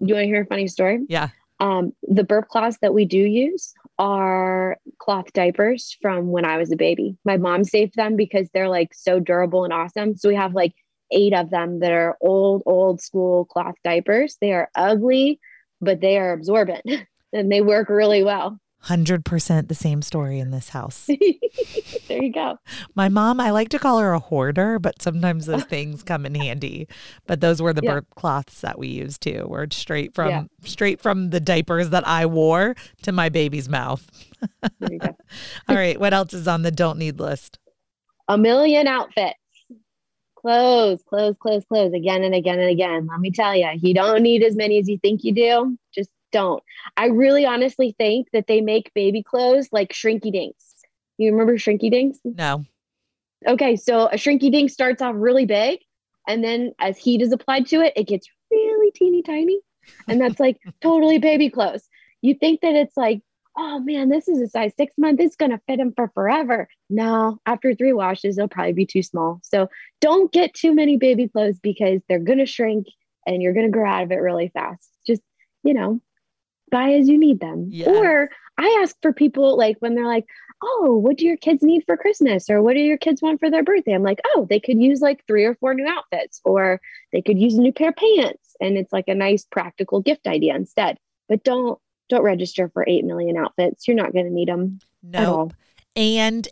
you 0.00 0.14
want 0.14 0.24
to 0.24 0.26
hear 0.26 0.42
a 0.42 0.46
funny 0.46 0.66
story? 0.66 1.04
Yeah. 1.08 1.28
Um, 1.60 1.92
the 2.02 2.24
burp 2.24 2.48
cloths 2.48 2.78
that 2.82 2.92
we 2.92 3.04
do 3.04 3.18
use 3.18 3.72
are 4.00 4.78
cloth 4.98 5.30
diapers 5.34 5.96
from 6.00 6.28
when 6.28 6.46
I 6.46 6.56
was 6.56 6.72
a 6.72 6.76
baby. 6.76 7.18
My 7.26 7.36
mom 7.36 7.64
saved 7.64 7.96
them 7.96 8.16
because 8.16 8.48
they're 8.48 8.70
like 8.70 8.94
so 8.94 9.20
durable 9.20 9.64
and 9.64 9.74
awesome. 9.74 10.16
So 10.16 10.30
we 10.30 10.34
have 10.36 10.54
like 10.54 10.72
eight 11.12 11.34
of 11.34 11.50
them 11.50 11.80
that 11.80 11.92
are 11.92 12.16
old, 12.22 12.62
old 12.64 13.02
school 13.02 13.44
cloth 13.44 13.74
diapers. 13.84 14.38
They 14.40 14.52
are 14.52 14.70
ugly, 14.74 15.38
but 15.82 16.00
they 16.00 16.16
are 16.16 16.32
absorbent 16.32 16.82
and 17.34 17.52
they 17.52 17.60
work 17.60 17.90
really 17.90 18.24
well. 18.24 18.58
100% 18.86 19.68
the 19.68 19.74
same 19.74 20.00
story 20.00 20.38
in 20.38 20.50
this 20.50 20.70
house. 20.70 21.06
there 22.08 22.22
you 22.22 22.32
go. 22.32 22.58
My 22.94 23.08
mom, 23.08 23.38
I 23.38 23.50
like 23.50 23.68
to 23.70 23.78
call 23.78 23.98
her 23.98 24.12
a 24.12 24.18
hoarder, 24.18 24.78
but 24.78 25.02
sometimes 25.02 25.46
those 25.46 25.64
things 25.68 26.02
come 26.02 26.24
in 26.24 26.34
handy. 26.34 26.88
But 27.26 27.40
those 27.40 27.60
were 27.60 27.74
the 27.74 27.82
yeah. 27.84 27.94
burp 27.94 28.06
cloths 28.14 28.62
that 28.62 28.78
we 28.78 28.88
used 28.88 29.20
too. 29.20 29.46
Were 29.48 29.66
straight 29.70 30.14
from 30.14 30.28
yeah. 30.28 30.44
straight 30.64 31.00
from 31.00 31.30
the 31.30 31.40
diapers 31.40 31.90
that 31.90 32.06
I 32.06 32.24
wore 32.26 32.74
to 33.02 33.12
my 33.12 33.28
baby's 33.28 33.68
mouth. 33.68 34.08
there 34.78 34.92
you 34.92 34.98
go. 34.98 35.16
All 35.68 35.76
right, 35.76 36.00
what 36.00 36.14
else 36.14 36.32
is 36.32 36.48
on 36.48 36.62
the 36.62 36.70
don't 36.70 36.98
need 36.98 37.20
list? 37.20 37.58
A 38.28 38.38
million 38.38 38.86
outfits. 38.86 39.36
Clothes, 40.36 41.02
clothes, 41.06 41.36
clothes, 41.38 41.66
clothes 41.66 41.92
again 41.92 42.24
and 42.24 42.34
again 42.34 42.58
and 42.58 42.70
again. 42.70 43.06
Let 43.10 43.20
me 43.20 43.30
tell 43.30 43.54
you, 43.54 43.68
you 43.82 43.92
don't 43.92 44.22
need 44.22 44.42
as 44.42 44.56
many 44.56 44.78
as 44.78 44.88
you 44.88 44.98
think 44.98 45.22
you 45.22 45.34
do. 45.34 45.76
Just 45.94 46.08
don't. 46.32 46.62
I 46.96 47.06
really 47.06 47.46
honestly 47.46 47.94
think 47.98 48.28
that 48.32 48.46
they 48.46 48.60
make 48.60 48.92
baby 48.94 49.22
clothes 49.22 49.68
like 49.72 49.92
shrinky 49.92 50.32
dinks. 50.32 50.74
You 51.18 51.32
remember 51.32 51.54
shrinky 51.56 51.90
dinks? 51.90 52.18
No. 52.24 52.64
Okay, 53.46 53.76
so 53.76 54.06
a 54.06 54.14
shrinky 54.14 54.50
dink 54.50 54.70
starts 54.70 55.00
off 55.00 55.14
really 55.16 55.46
big, 55.46 55.80
and 56.28 56.44
then 56.44 56.72
as 56.78 56.98
heat 56.98 57.22
is 57.22 57.32
applied 57.32 57.66
to 57.68 57.80
it, 57.80 57.92
it 57.96 58.06
gets 58.06 58.28
really 58.50 58.90
teeny 58.92 59.22
tiny. 59.22 59.60
And 60.08 60.20
that's 60.20 60.40
like 60.40 60.58
totally 60.80 61.18
baby 61.18 61.50
clothes. 61.50 61.88
You 62.22 62.34
think 62.34 62.60
that 62.60 62.74
it's 62.74 62.96
like, 62.96 63.22
oh 63.56 63.80
man, 63.80 64.08
this 64.08 64.28
is 64.28 64.40
a 64.40 64.48
size 64.48 64.72
six 64.76 64.92
month, 64.98 65.20
it's 65.20 65.36
gonna 65.36 65.60
fit 65.66 65.80
him 65.80 65.92
for 65.94 66.08
forever. 66.14 66.68
No, 66.88 67.38
after 67.46 67.74
three 67.74 67.92
washes, 67.92 68.36
they'll 68.36 68.48
probably 68.48 68.72
be 68.72 68.86
too 68.86 69.02
small. 69.02 69.40
So 69.42 69.68
don't 70.00 70.32
get 70.32 70.54
too 70.54 70.74
many 70.74 70.96
baby 70.96 71.28
clothes 71.28 71.58
because 71.60 72.00
they're 72.08 72.18
gonna 72.18 72.46
shrink 72.46 72.86
and 73.26 73.42
you're 73.42 73.54
gonna 73.54 73.70
grow 73.70 73.88
out 73.88 74.04
of 74.04 74.12
it 74.12 74.16
really 74.16 74.48
fast. 74.48 74.88
Just, 75.06 75.22
you 75.62 75.74
know, 75.74 76.00
buy 76.70 76.92
as 76.94 77.08
you 77.08 77.18
need 77.18 77.40
them. 77.40 77.66
Yes. 77.70 77.88
Or 77.88 78.30
I 78.58 78.80
ask 78.82 78.96
for 79.02 79.12
people 79.12 79.56
like 79.56 79.76
when 79.80 79.94
they're 79.94 80.06
like, 80.06 80.26
oh, 80.62 80.96
what 80.96 81.16
do 81.16 81.24
your 81.24 81.36
kids 81.36 81.62
need 81.62 81.84
for 81.86 81.96
Christmas? 81.96 82.50
Or 82.50 82.62
what 82.62 82.74
do 82.74 82.80
your 82.80 82.98
kids 82.98 83.22
want 83.22 83.40
for 83.40 83.50
their 83.50 83.62
birthday? 83.62 83.92
I'm 83.92 84.02
like, 84.02 84.20
oh, 84.34 84.46
they 84.48 84.60
could 84.60 84.80
use 84.80 85.00
like 85.00 85.24
three 85.26 85.44
or 85.44 85.54
four 85.54 85.74
new 85.74 85.86
outfits, 85.88 86.40
or 86.44 86.80
they 87.12 87.22
could 87.22 87.38
use 87.38 87.54
a 87.54 87.60
new 87.60 87.72
pair 87.72 87.90
of 87.90 87.96
pants. 87.96 88.56
And 88.60 88.76
it's 88.76 88.92
like 88.92 89.08
a 89.08 89.14
nice 89.14 89.44
practical 89.44 90.00
gift 90.00 90.26
idea 90.26 90.54
instead. 90.54 90.98
But 91.28 91.44
don't 91.44 91.78
don't 92.08 92.22
register 92.22 92.68
for 92.68 92.84
eight 92.86 93.04
million 93.04 93.36
outfits. 93.36 93.86
You're 93.86 93.96
not 93.96 94.12
gonna 94.12 94.30
need 94.30 94.48
them. 94.48 94.80
No. 95.02 95.20
Nope. 95.20 95.54
And 95.96 96.48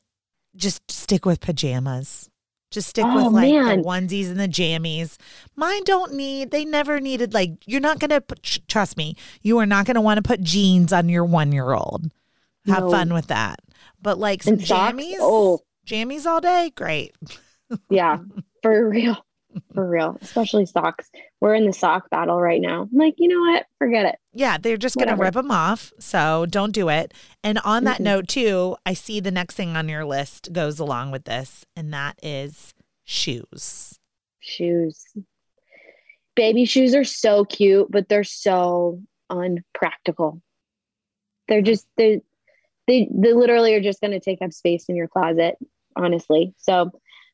just 0.57 0.91
stick 0.91 1.27
with 1.27 1.41
pajamas. 1.41 2.31
Just 2.71 2.89
stick 2.89 3.05
oh, 3.07 3.17
with 3.17 3.33
like 3.33 3.51
man. 3.51 3.79
the 3.79 3.85
onesies 3.85 4.29
and 4.29 4.39
the 4.39 4.49
jammies. 4.49 5.17
Mine 5.57 5.83
don't 5.85 6.13
need, 6.13 6.51
they 6.51 6.65
never 6.65 7.01
needed, 7.01 7.33
like, 7.33 7.53
you're 7.67 7.81
not 7.81 7.99
going 7.99 8.11
to, 8.11 8.23
trust 8.69 8.97
me, 8.97 9.17
you 9.43 9.59
are 9.59 9.67
not 9.67 9.87
going 9.87 9.95
to 9.95 10.01
want 10.03 10.19
to 10.19 10.23
put 10.23 10.43
jeans 10.43 10.93
on 10.93 11.09
your 11.09 11.25
one 11.25 11.51
year 11.53 11.73
old. 11.73 12.11
Have 12.67 12.85
no. 12.85 12.91
fun 12.91 13.15
with 13.15 13.29
that. 13.29 13.61
But 14.03 14.19
like 14.19 14.43
some 14.43 14.59
jammies, 14.59 15.17
oh. 15.21 15.61
jammies 15.87 16.27
all 16.27 16.41
day, 16.41 16.71
great. 16.77 17.17
yeah, 17.91 18.19
for 18.63 18.89
real. 18.89 19.17
For 19.75 19.89
real, 19.89 20.19
especially 20.21 20.67
socks. 20.67 21.11
We're 21.41 21.55
in 21.55 21.67
the 21.67 21.73
sock 21.73 22.11
battle 22.11 22.41
right 22.41 22.61
now. 22.61 22.89
I'm 22.91 22.99
like, 22.99 23.15
you 23.19 23.29
know 23.29 23.53
what? 23.53 23.67
Forget 23.79 24.07
it. 24.07 24.17
Yeah, 24.33 24.59
they're 24.59 24.77
just 24.77 24.97
going 24.97 25.09
to 25.09 25.17
rip 25.17 25.35
them 25.35 25.51
off. 25.51 25.93
So 25.99 26.47
don't 26.47 26.73
do 26.73 26.89
it. 26.89 27.15
And 27.43 27.59
on 27.65 27.85
that 27.85 27.97
mm-hmm. 27.97 28.05
note, 28.05 28.29
too, 28.29 28.77
I 28.85 28.95
see 28.95 29.21
the 29.21 29.31
next 29.31 29.55
thing 29.55 29.77
on 29.77 29.89
your 29.89 30.05
list 30.05 30.53
goes 30.53 30.79
along 30.79 31.11
with 31.11 31.25
this, 31.25 31.65
and 31.77 31.93
that 31.93 32.19
is 32.23 32.75
shoes. 33.05 33.99
Shoes. 34.41 35.05
Baby 36.35 36.65
shoes 36.65 36.95
are 36.95 37.05
so 37.05 37.45
cute, 37.45 37.91
but 37.91 38.09
they're 38.09 38.25
so 38.25 39.01
unpractical. 39.31 40.41
They're 41.49 41.63
just, 41.63 41.87
they 41.97 42.21
they, 42.89 43.09
they 43.13 43.35
literally 43.35 43.75
are 43.75 43.81
just 43.83 44.01
going 44.01 44.13
to 44.13 44.21
take 44.21 44.43
up 44.43 44.53
space 44.53 44.87
in 44.89 44.97
your 44.97 45.09
closet, 45.09 45.57
honestly. 45.95 46.55
So, 46.57 46.91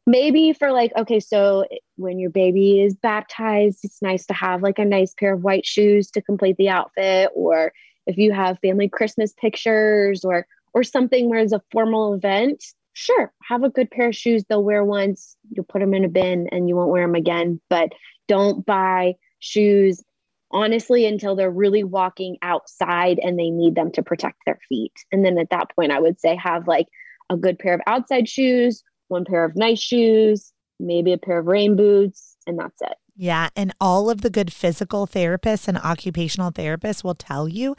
maybe 0.07 0.53
for 0.53 0.71
like 0.71 0.93
okay 0.97 1.19
so 1.19 1.65
when 1.97 2.19
your 2.19 2.31
baby 2.31 2.83
is 2.83 2.95
baptized 2.95 3.81
it's 3.85 4.03
nice 4.03 4.27
to 4.27 4.35
have 4.35 4.63
like 4.63 4.79
a 4.79 4.85
nice 4.85 5.15
pair 5.15 5.33
of 5.33 5.43
white 5.43 5.65
shoes 5.65 6.11
to 6.11 6.21
complete 6.21 6.57
the 6.59 6.69
outfit 6.69 7.31
or 7.35 7.73
if 8.07 8.17
you 8.19 8.33
have 8.33 8.59
family 8.61 8.89
Christmas 8.89 9.33
pictures 9.33 10.25
or 10.25 10.47
or 10.73 10.83
something 10.83 11.29
where 11.29 11.39
it's 11.39 11.53
a 11.53 11.63
formal 11.71 12.15
event, 12.15 12.65
sure, 12.95 13.33
have 13.43 13.63
a 13.63 13.71
good 13.71 13.91
pair 13.91 14.09
of 14.09 14.17
shoes. 14.17 14.45
They'll 14.49 14.65
wear 14.65 14.85
once, 14.85 15.37
you'll 15.51 15.65
put 15.65 15.81
them 15.81 15.95
in 15.95 16.05
a 16.05 16.09
bin 16.09 16.49
and 16.51 16.69
you 16.69 16.77
won't 16.77 16.91
wear 16.91 17.07
them 17.07 17.15
again. 17.15 17.61
But 17.71 17.91
don't 18.27 18.67
buy 18.67 19.15
shoes 19.39 20.03
honestly 20.51 21.07
until 21.07 21.37
they're 21.37 21.51
really 21.51 21.85
walking 21.85 22.39
outside 22.43 23.19
and 23.23 23.39
they 23.39 23.51
need 23.51 23.75
them 23.75 23.93
to 23.93 24.03
protect 24.03 24.39
their 24.47 24.59
feet. 24.69 24.93
And 25.13 25.25
then 25.25 25.39
at 25.39 25.51
that 25.51 25.75
point, 25.75 25.93
I 25.93 26.01
would 26.01 26.21
say 26.21 26.37
have 26.37 26.67
like 26.67 26.87
a 27.31 27.37
good 27.37 27.59
pair 27.59 27.75
of 27.75 27.81
outside 27.87 28.29
shoes, 28.29 28.83
one 29.09 29.25
pair 29.25 29.45
of 29.45 29.57
nice 29.57 29.81
shoes, 29.81 30.53
maybe 30.81 31.13
a 31.13 31.19
pair 31.19 31.39
of 31.39 31.47
rain 31.47 31.77
boots, 31.77 32.37
and 32.47 32.59
that's 32.59 32.81
it. 32.83 32.97
Yeah. 33.17 33.49
And 33.55 33.73
all 33.81 34.11
of 34.11 34.23
the 34.23 34.31
good 34.31 34.53
physical 34.53 35.07
therapists 35.07 35.69
and 35.69 35.79
occupational 35.79 36.51
therapists 36.51 37.05
will 37.05 37.15
tell 37.15 37.49
you 37.49 37.77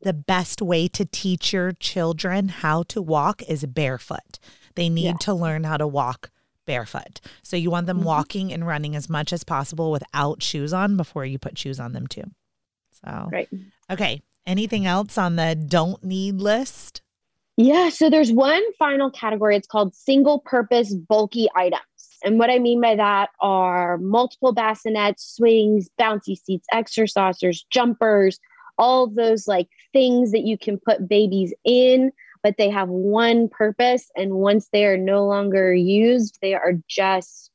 the 0.00 0.12
best 0.12 0.62
way 0.62 0.88
to 0.88 1.04
teach 1.04 1.52
your 1.52 1.72
children 1.72 2.48
how 2.48 2.84
to 2.84 3.02
walk 3.02 3.42
is 3.42 3.66
barefoot. 3.66 4.38
They 4.76 4.88
need 4.88 5.04
yeah. 5.04 5.16
to 5.20 5.34
learn 5.34 5.64
how 5.64 5.76
to 5.76 5.86
walk 5.86 6.30
barefoot. 6.66 7.20
So 7.42 7.56
you 7.56 7.70
want 7.70 7.86
them 7.86 7.98
mm-hmm. 7.98 8.06
walking 8.06 8.52
and 8.52 8.66
running 8.66 8.94
as 8.94 9.08
much 9.08 9.32
as 9.32 9.42
possible 9.44 9.90
without 9.90 10.42
shoes 10.42 10.72
on 10.72 10.96
before 10.96 11.24
you 11.24 11.38
put 11.38 11.58
shoes 11.58 11.80
on 11.80 11.92
them 11.92 12.06
too. 12.06 12.24
So, 13.04 13.28
right. 13.30 13.48
Okay. 13.90 14.22
Anything 14.46 14.86
else 14.86 15.18
on 15.18 15.36
the 15.36 15.54
don't 15.54 16.02
need 16.02 16.36
list? 16.36 17.02
Yeah. 17.58 17.88
So 17.88 18.08
there's 18.08 18.30
one 18.30 18.62
final 18.78 19.10
category. 19.10 19.56
It's 19.56 19.66
called 19.66 19.92
single 19.92 20.38
purpose 20.38 20.94
bulky 20.94 21.48
items. 21.56 21.82
And 22.22 22.38
what 22.38 22.50
I 22.50 22.60
mean 22.60 22.80
by 22.80 22.94
that 22.94 23.30
are 23.40 23.98
multiple 23.98 24.54
bassinets, 24.54 25.34
swings, 25.34 25.88
bouncy 26.00 26.36
seats, 26.36 26.68
exercisers, 26.72 27.64
jumpers, 27.68 28.38
all 28.78 29.08
those 29.08 29.48
like 29.48 29.66
things 29.92 30.30
that 30.30 30.42
you 30.42 30.56
can 30.56 30.78
put 30.78 31.08
babies 31.08 31.52
in, 31.64 32.12
but 32.44 32.54
they 32.58 32.70
have 32.70 32.88
one 32.88 33.48
purpose. 33.48 34.08
And 34.16 34.34
once 34.34 34.68
they 34.72 34.84
are 34.86 34.96
no 34.96 35.26
longer 35.26 35.74
used, 35.74 36.38
they 36.40 36.54
are 36.54 36.74
just 36.86 37.50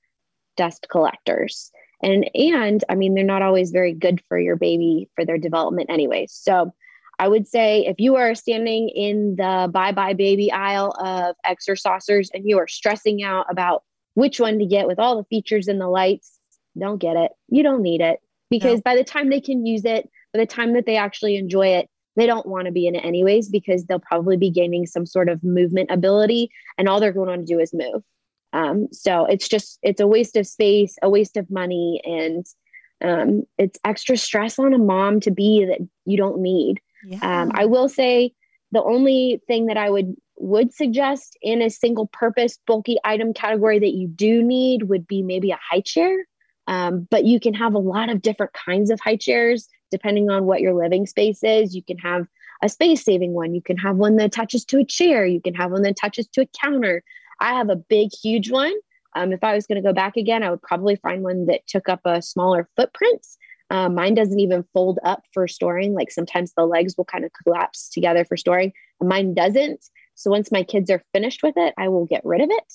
dust 0.57 0.87
collectors. 0.91 1.71
And 2.01 2.29
and 2.35 2.83
I 2.89 2.95
mean 2.95 3.13
they're 3.13 3.23
not 3.23 3.41
always 3.41 3.71
very 3.71 3.93
good 3.93 4.21
for 4.27 4.37
your 4.37 4.57
baby 4.57 5.07
for 5.15 5.23
their 5.23 5.37
development 5.37 5.89
anyway. 5.89 6.27
So 6.29 6.73
I 7.19 7.27
would 7.27 7.47
say 7.47 7.85
if 7.85 7.99
you 7.99 8.15
are 8.15 8.35
standing 8.35 8.89
in 8.89 9.35
the 9.37 9.69
Buy 9.71 9.91
Buy 9.91 10.13
Baby 10.13 10.51
aisle 10.51 10.95
of 10.99 11.35
exercisers 11.45 12.29
and 12.33 12.43
you 12.47 12.57
are 12.57 12.67
stressing 12.67 13.23
out 13.23 13.45
about 13.49 13.83
which 14.15 14.39
one 14.39 14.59
to 14.59 14.65
get 14.65 14.87
with 14.87 14.99
all 14.99 15.17
the 15.17 15.23
features 15.25 15.67
and 15.67 15.79
the 15.79 15.87
lights. 15.87 16.39
Don't 16.77 16.99
get 16.99 17.15
it. 17.17 17.31
You 17.49 17.63
don't 17.63 17.81
need 17.81 18.01
it 18.01 18.19
because 18.49 18.77
no. 18.77 18.81
by 18.83 18.95
the 18.95 19.03
time 19.03 19.29
they 19.29 19.41
can 19.41 19.65
use 19.65 19.85
it, 19.85 20.09
by 20.33 20.39
the 20.39 20.45
time 20.45 20.73
that 20.73 20.85
they 20.85 20.97
actually 20.97 21.35
enjoy 21.35 21.67
it, 21.67 21.89
they 22.15 22.25
don't 22.25 22.47
want 22.47 22.65
to 22.65 22.71
be 22.71 22.87
in 22.87 22.95
it 22.95 23.05
anyways 23.05 23.49
because 23.49 23.85
they'll 23.85 23.99
probably 23.99 24.37
be 24.37 24.49
gaining 24.49 24.85
some 24.85 25.05
sort 25.05 25.29
of 25.29 25.43
movement 25.43 25.89
ability 25.91 26.49
and 26.77 26.87
all 26.87 26.99
they're 26.99 27.11
going 27.11 27.29
on 27.29 27.39
to 27.39 27.45
do 27.45 27.59
is 27.59 27.73
move. 27.73 28.03
Um, 28.53 28.87
so 28.91 29.25
it's 29.25 29.47
just, 29.47 29.79
it's 29.81 29.99
a 29.99 30.07
waste 30.07 30.35
of 30.35 30.45
space, 30.45 30.95
a 31.01 31.09
waste 31.09 31.37
of 31.37 31.49
money, 31.49 32.01
and 32.03 32.45
um, 33.03 33.43
it's 33.57 33.79
extra 33.83 34.15
stress 34.15 34.59
on 34.59 34.73
a 34.73 34.77
mom 34.77 35.19
to 35.21 35.31
be 35.31 35.65
that 35.65 35.79
you 36.05 36.17
don't 36.17 36.39
need. 36.39 36.79
Yeah. 37.03 37.19
Um, 37.21 37.51
I 37.53 37.65
will 37.65 37.89
say 37.89 38.33
the 38.71 38.83
only 38.83 39.41
thing 39.47 39.67
that 39.67 39.77
I 39.77 39.89
would 39.89 40.15
would 40.37 40.73
suggest 40.73 41.37
in 41.41 41.61
a 41.61 41.69
single 41.69 42.07
purpose 42.07 42.57
bulky 42.65 42.97
item 43.03 43.33
category 43.33 43.79
that 43.79 43.93
you 43.93 44.07
do 44.07 44.43
need 44.43 44.83
would 44.83 45.07
be 45.07 45.21
maybe 45.21 45.51
a 45.51 45.59
high 45.69 45.81
chair. 45.81 46.25
Um, 46.67 47.07
but 47.11 47.25
you 47.25 47.39
can 47.39 47.53
have 47.53 47.73
a 47.73 47.79
lot 47.79 48.09
of 48.09 48.21
different 48.21 48.53
kinds 48.53 48.89
of 48.89 48.99
high 48.99 49.17
chairs 49.17 49.67
depending 49.91 50.31
on 50.31 50.45
what 50.45 50.59
your 50.59 50.73
living 50.73 51.05
space 51.05 51.43
is. 51.43 51.75
You 51.75 51.83
can 51.83 51.99
have 51.99 52.25
a 52.63 52.69
space 52.69 53.03
saving 53.03 53.33
one, 53.33 53.53
you 53.53 53.61
can 53.61 53.77
have 53.77 53.97
one 53.97 54.15
that 54.15 54.25
attaches 54.25 54.65
to 54.65 54.79
a 54.79 54.85
chair, 54.85 55.25
you 55.25 55.39
can 55.39 55.53
have 55.53 55.71
one 55.71 55.83
that 55.83 55.91
attaches 55.91 56.27
to 56.29 56.41
a 56.41 56.49
counter. 56.59 57.03
I 57.39 57.53
have 57.53 57.69
a 57.69 57.75
big, 57.75 58.09
huge 58.11 58.49
one. 58.49 58.73
Um, 59.15 59.31
if 59.33 59.43
I 59.43 59.53
was 59.53 59.67
going 59.67 59.75
to 59.75 59.87
go 59.87 59.93
back 59.93 60.17
again, 60.17 60.41
I 60.41 60.49
would 60.49 60.61
probably 60.61 60.95
find 60.95 61.21
one 61.21 61.45
that 61.45 61.67
took 61.67 61.89
up 61.89 62.01
a 62.05 62.21
smaller 62.21 62.67
footprint. 62.75 63.23
Uh, 63.69 63.89
mine 63.89 64.13
doesn't 64.13 64.39
even 64.39 64.63
fold 64.73 64.99
up 65.03 65.23
for 65.33 65.47
storing. 65.47 65.93
Like 65.93 66.11
sometimes 66.11 66.53
the 66.55 66.65
legs 66.65 66.95
will 66.97 67.05
kind 67.05 67.25
of 67.25 67.31
collapse 67.43 67.89
together 67.89 68.25
for 68.25 68.37
storing. 68.37 68.71
Mine 69.01 69.33
doesn't. 69.33 69.83
So 70.15 70.29
once 70.29 70.51
my 70.51 70.63
kids 70.63 70.89
are 70.91 71.03
finished 71.13 71.41
with 71.43 71.55
it, 71.57 71.73
I 71.77 71.87
will 71.87 72.05
get 72.05 72.23
rid 72.23 72.41
of 72.41 72.49
it. 72.51 72.73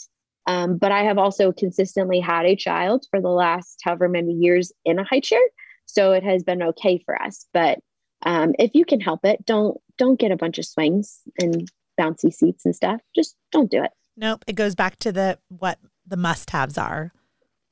Um, 0.48 0.78
but 0.78 0.92
I 0.92 1.02
have 1.02 1.18
also 1.18 1.52
consistently 1.52 2.20
had 2.20 2.46
a 2.46 2.56
child 2.56 3.04
for 3.10 3.20
the 3.20 3.28
last 3.28 3.80
however 3.84 4.08
many 4.08 4.32
years 4.32 4.72
in 4.84 4.98
a 4.98 5.04
high 5.04 5.20
chair, 5.20 5.42
so 5.84 6.12
it 6.12 6.24
has 6.24 6.42
been 6.42 6.62
okay 6.62 7.02
for 7.04 7.20
us. 7.20 7.46
But 7.52 7.80
um, 8.24 8.54
if 8.58 8.70
you 8.72 8.86
can 8.86 8.98
help 8.98 9.24
it, 9.24 9.44
don't 9.44 9.78
don't 9.98 10.18
get 10.18 10.32
a 10.32 10.36
bunch 10.36 10.58
of 10.58 10.64
swings 10.64 11.20
and 11.38 11.70
bouncy 12.00 12.32
seats 12.32 12.64
and 12.64 12.74
stuff. 12.74 13.02
Just 13.14 13.36
don't 13.52 13.70
do 13.70 13.84
it. 13.84 13.90
Nope. 14.16 14.42
It 14.46 14.54
goes 14.54 14.74
back 14.74 14.96
to 15.00 15.12
the 15.12 15.38
what 15.48 15.78
the 16.06 16.16
must 16.16 16.48
haves 16.48 16.78
are 16.78 17.12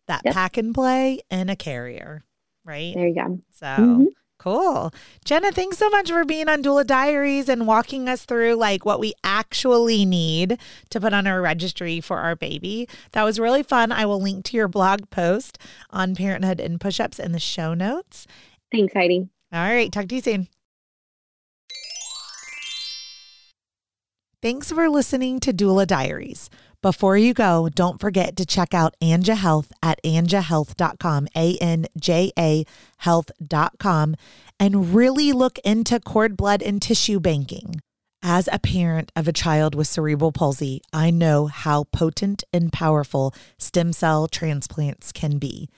that 0.07 0.21
yep. 0.25 0.35
pack 0.35 0.59
and 0.59 0.75
play 0.75 1.21
and 1.31 1.51
a 1.51 1.57
carrier, 1.57 2.25
right? 2.67 2.95
There 2.95 3.09
you 3.09 3.15
go. 3.15 3.41
So. 3.53 3.67
Mm-hmm. 3.67 4.05
Cool. 4.39 4.93
Jenna, 5.25 5.51
thanks 5.51 5.79
so 5.79 5.89
much 5.89 6.11
for 6.11 6.25
being 6.25 6.49
on 6.49 6.63
Doula 6.63 6.87
Diaries 6.87 7.49
and 7.49 7.67
walking 7.67 8.07
us 8.09 8.25
through 8.27 8.55
like 8.55 8.85
what 8.85 9.01
we 9.01 9.15
actually 9.25 10.05
need 10.05 10.61
to 10.91 11.01
put 11.01 11.15
on 11.15 11.27
our 11.27 11.41
registry 11.41 12.01
for 12.01 12.19
our 12.19 12.37
baby. 12.37 12.87
That 13.13 13.25
was 13.25 13.41
really 13.41 13.63
fun. 13.63 13.91
I 13.91 14.05
will 14.05 14.21
link 14.21 14.45
to 14.45 14.57
your 14.57 14.69
blog 14.69 15.11
post 15.11 15.59
on 15.91 16.15
parenthood 16.15 16.61
and 16.61 16.81
push-ups 16.81 17.19
in 17.19 17.33
the 17.33 17.41
show 17.41 17.73
notes. 17.75 18.27
Thanks, 18.71 18.93
Heidi. 18.93 19.29
All 19.53 19.61
right, 19.61 19.91
talk 19.91 20.07
to 20.09 20.15
you 20.15 20.21
soon. 20.21 20.49
Thanks 24.43 24.71
for 24.71 24.89
listening 24.89 25.41
to 25.41 25.53
Doula 25.53 25.87
Diaries. 25.87 26.51
Before 26.83 27.17
you 27.17 27.35
go, 27.35 27.69
don't 27.69 28.01
forget 28.01 28.37
to 28.37 28.47
check 28.47 28.75
out 28.75 28.95
Anja 29.03 29.37
Health 29.37 29.73
at 29.83 30.01
anjahealth.com, 30.05 31.29
A 31.35 31.57
N 31.59 31.87
J 31.99 32.33
A 32.39 32.65
health.com, 32.99 34.17
and 34.61 34.95
really 34.95 35.33
look 35.33 35.59
into 35.61 35.99
cord 36.01 36.37
blood 36.37 36.62
and 36.62 36.81
tissue 36.81 37.21
banking. 37.21 37.81
As 38.23 38.49
a 38.51 38.59
parent 38.59 39.12
of 39.15 39.29
a 39.29 39.33
child 39.33 39.75
with 39.75 39.87
cerebral 39.87 40.33
palsy, 40.33 40.81
I 40.93 41.11
know 41.11 41.47
how 41.47 41.85
potent 41.85 42.45
and 42.53 42.73
powerful 42.73 43.35
stem 43.59 43.93
cell 43.93 44.27
transplants 44.27 45.12
can 45.12 45.39
be. 45.39 45.69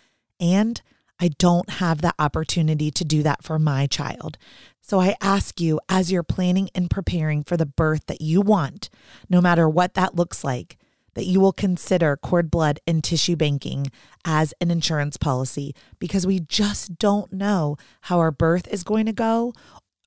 And 0.41 0.81
I 1.21 1.29
don't 1.39 1.69
have 1.69 2.01
the 2.01 2.15
opportunity 2.19 2.91
to 2.93 3.05
do 3.05 3.23
that 3.23 3.43
for 3.43 3.59
my 3.59 3.87
child. 3.87 4.39
So 4.81 5.01
I 5.01 5.17
ask 5.21 5.61
you, 5.61 5.81
as 5.89 6.11
you're 6.11 6.23
planning 6.23 6.71
and 6.75 6.89
preparing 6.89 7.45
for 7.45 7.57
the 7.57 7.67
birth 7.67 8.07
that 8.07 8.23
you 8.23 8.41
want, 8.41 8.89
no 9.29 9.41
matter 9.41 9.69
what 9.69 9.95
that 9.95 10.15
looks 10.15 10.43
like, 10.45 10.78
that 11.19 11.27
you 11.27 11.41
will 11.41 11.53
consider 11.53 12.17
cord 12.17 12.49
blood 12.49 12.79
and 12.87 13.03
tissue 13.03 13.35
banking 13.35 13.91
as 14.25 14.55
an 14.61 14.71
insurance 14.71 15.17
policy 15.17 15.75
because 15.99 16.25
we 16.25 16.39
just 16.39 16.97
don't 16.97 17.33
know 17.33 17.77
how 18.03 18.21
our 18.21 18.31
birth 18.31 18.69
is 18.69 18.85
going 18.85 19.05
to 19.05 19.13
go 19.13 19.53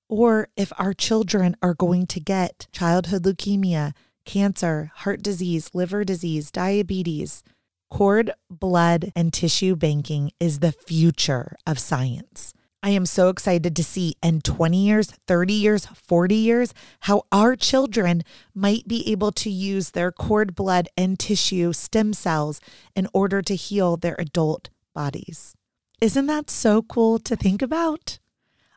or 0.08 0.47
if 0.56 0.71
our 0.80 0.93
children 0.93 1.54
are 1.62 1.74
going 1.74 2.08
to 2.08 2.21
get 2.21 2.65
childhood 2.71 3.24
leukemia, 3.24 3.91
cancer, 4.24 4.89
heart 4.95 5.21
disease, 5.21 5.71
liver 5.74 6.06
disease, 6.06 6.50
diabetes. 6.50 7.43
Cord, 7.89 8.32
blood, 8.50 9.12
and 9.13 9.34
tissue 9.34 9.76
banking 9.76 10.32
is 10.39 10.60
the 10.60 10.71
future 10.71 11.58
of 11.67 11.78
science. 11.78 12.54
I 12.84 12.89
am 12.89 13.06
so 13.06 13.30
excited 13.30 13.76
to 13.76 13.84
see 13.84 14.15
in 14.24 14.41
20 14.41 14.78
years, 14.78 15.12
30 15.28 15.54
years, 15.54 15.86
40 15.86 16.34
years, 16.34 16.74
how 17.02 17.24
our 17.32 17.56
children 17.56 18.24
might 18.56 18.88
be 18.88 19.08
able 19.12 19.32
to 19.34 19.52
use 19.52 19.91
their 19.91 20.12
cord 20.12 20.56
blood 20.56 20.89
and 20.98 21.20
tissue 21.20 21.74
stem 21.74 22.13
cells 22.13 22.60
in 22.96 23.08
order 23.13 23.44
to 23.44 23.56
heal 23.56 23.98
their 23.98 24.15
adult 24.17 24.70
bodies. 24.96 25.54
Isn't 26.02 26.26
that 26.26 26.50
so 26.50 26.82
cool 26.82 27.20
to 27.20 27.36
think 27.36 27.62
about? 27.62 28.17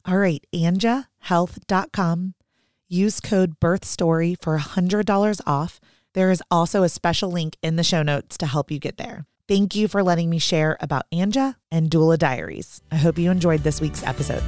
All 0.05 0.19
right, 0.19 0.45
anjahealth.com. 0.53 2.35
Use 2.87 3.21
code 3.21 3.59
BIRTHSTORY 3.59 4.37
for 4.39 4.59
$100 4.59 5.41
off. 5.47 5.81
There 6.13 6.31
is 6.31 6.43
also 6.51 6.83
a 6.83 6.91
special 6.91 7.31
link 7.31 7.57
in 7.63 7.77
the 7.77 7.83
show 7.83 8.03
notes 8.03 8.37
to 8.37 8.47
help 8.47 8.71
you 8.71 8.79
get 8.79 8.99
there. 8.99 9.25
Thank 9.47 9.75
you 9.75 9.89
for 9.89 10.03
letting 10.03 10.31
me 10.31 10.39
share 10.39 10.79
about 10.81 11.05
Anja 11.13 11.57
and 11.71 11.91
Doula 11.91 12.19
Diaries. 12.19 12.81
I 12.91 12.97
hope 12.97 13.19
you 13.19 13.31
enjoyed 13.31 13.61
this 13.61 13.79
week's 13.79 14.03
episode. 14.03 14.43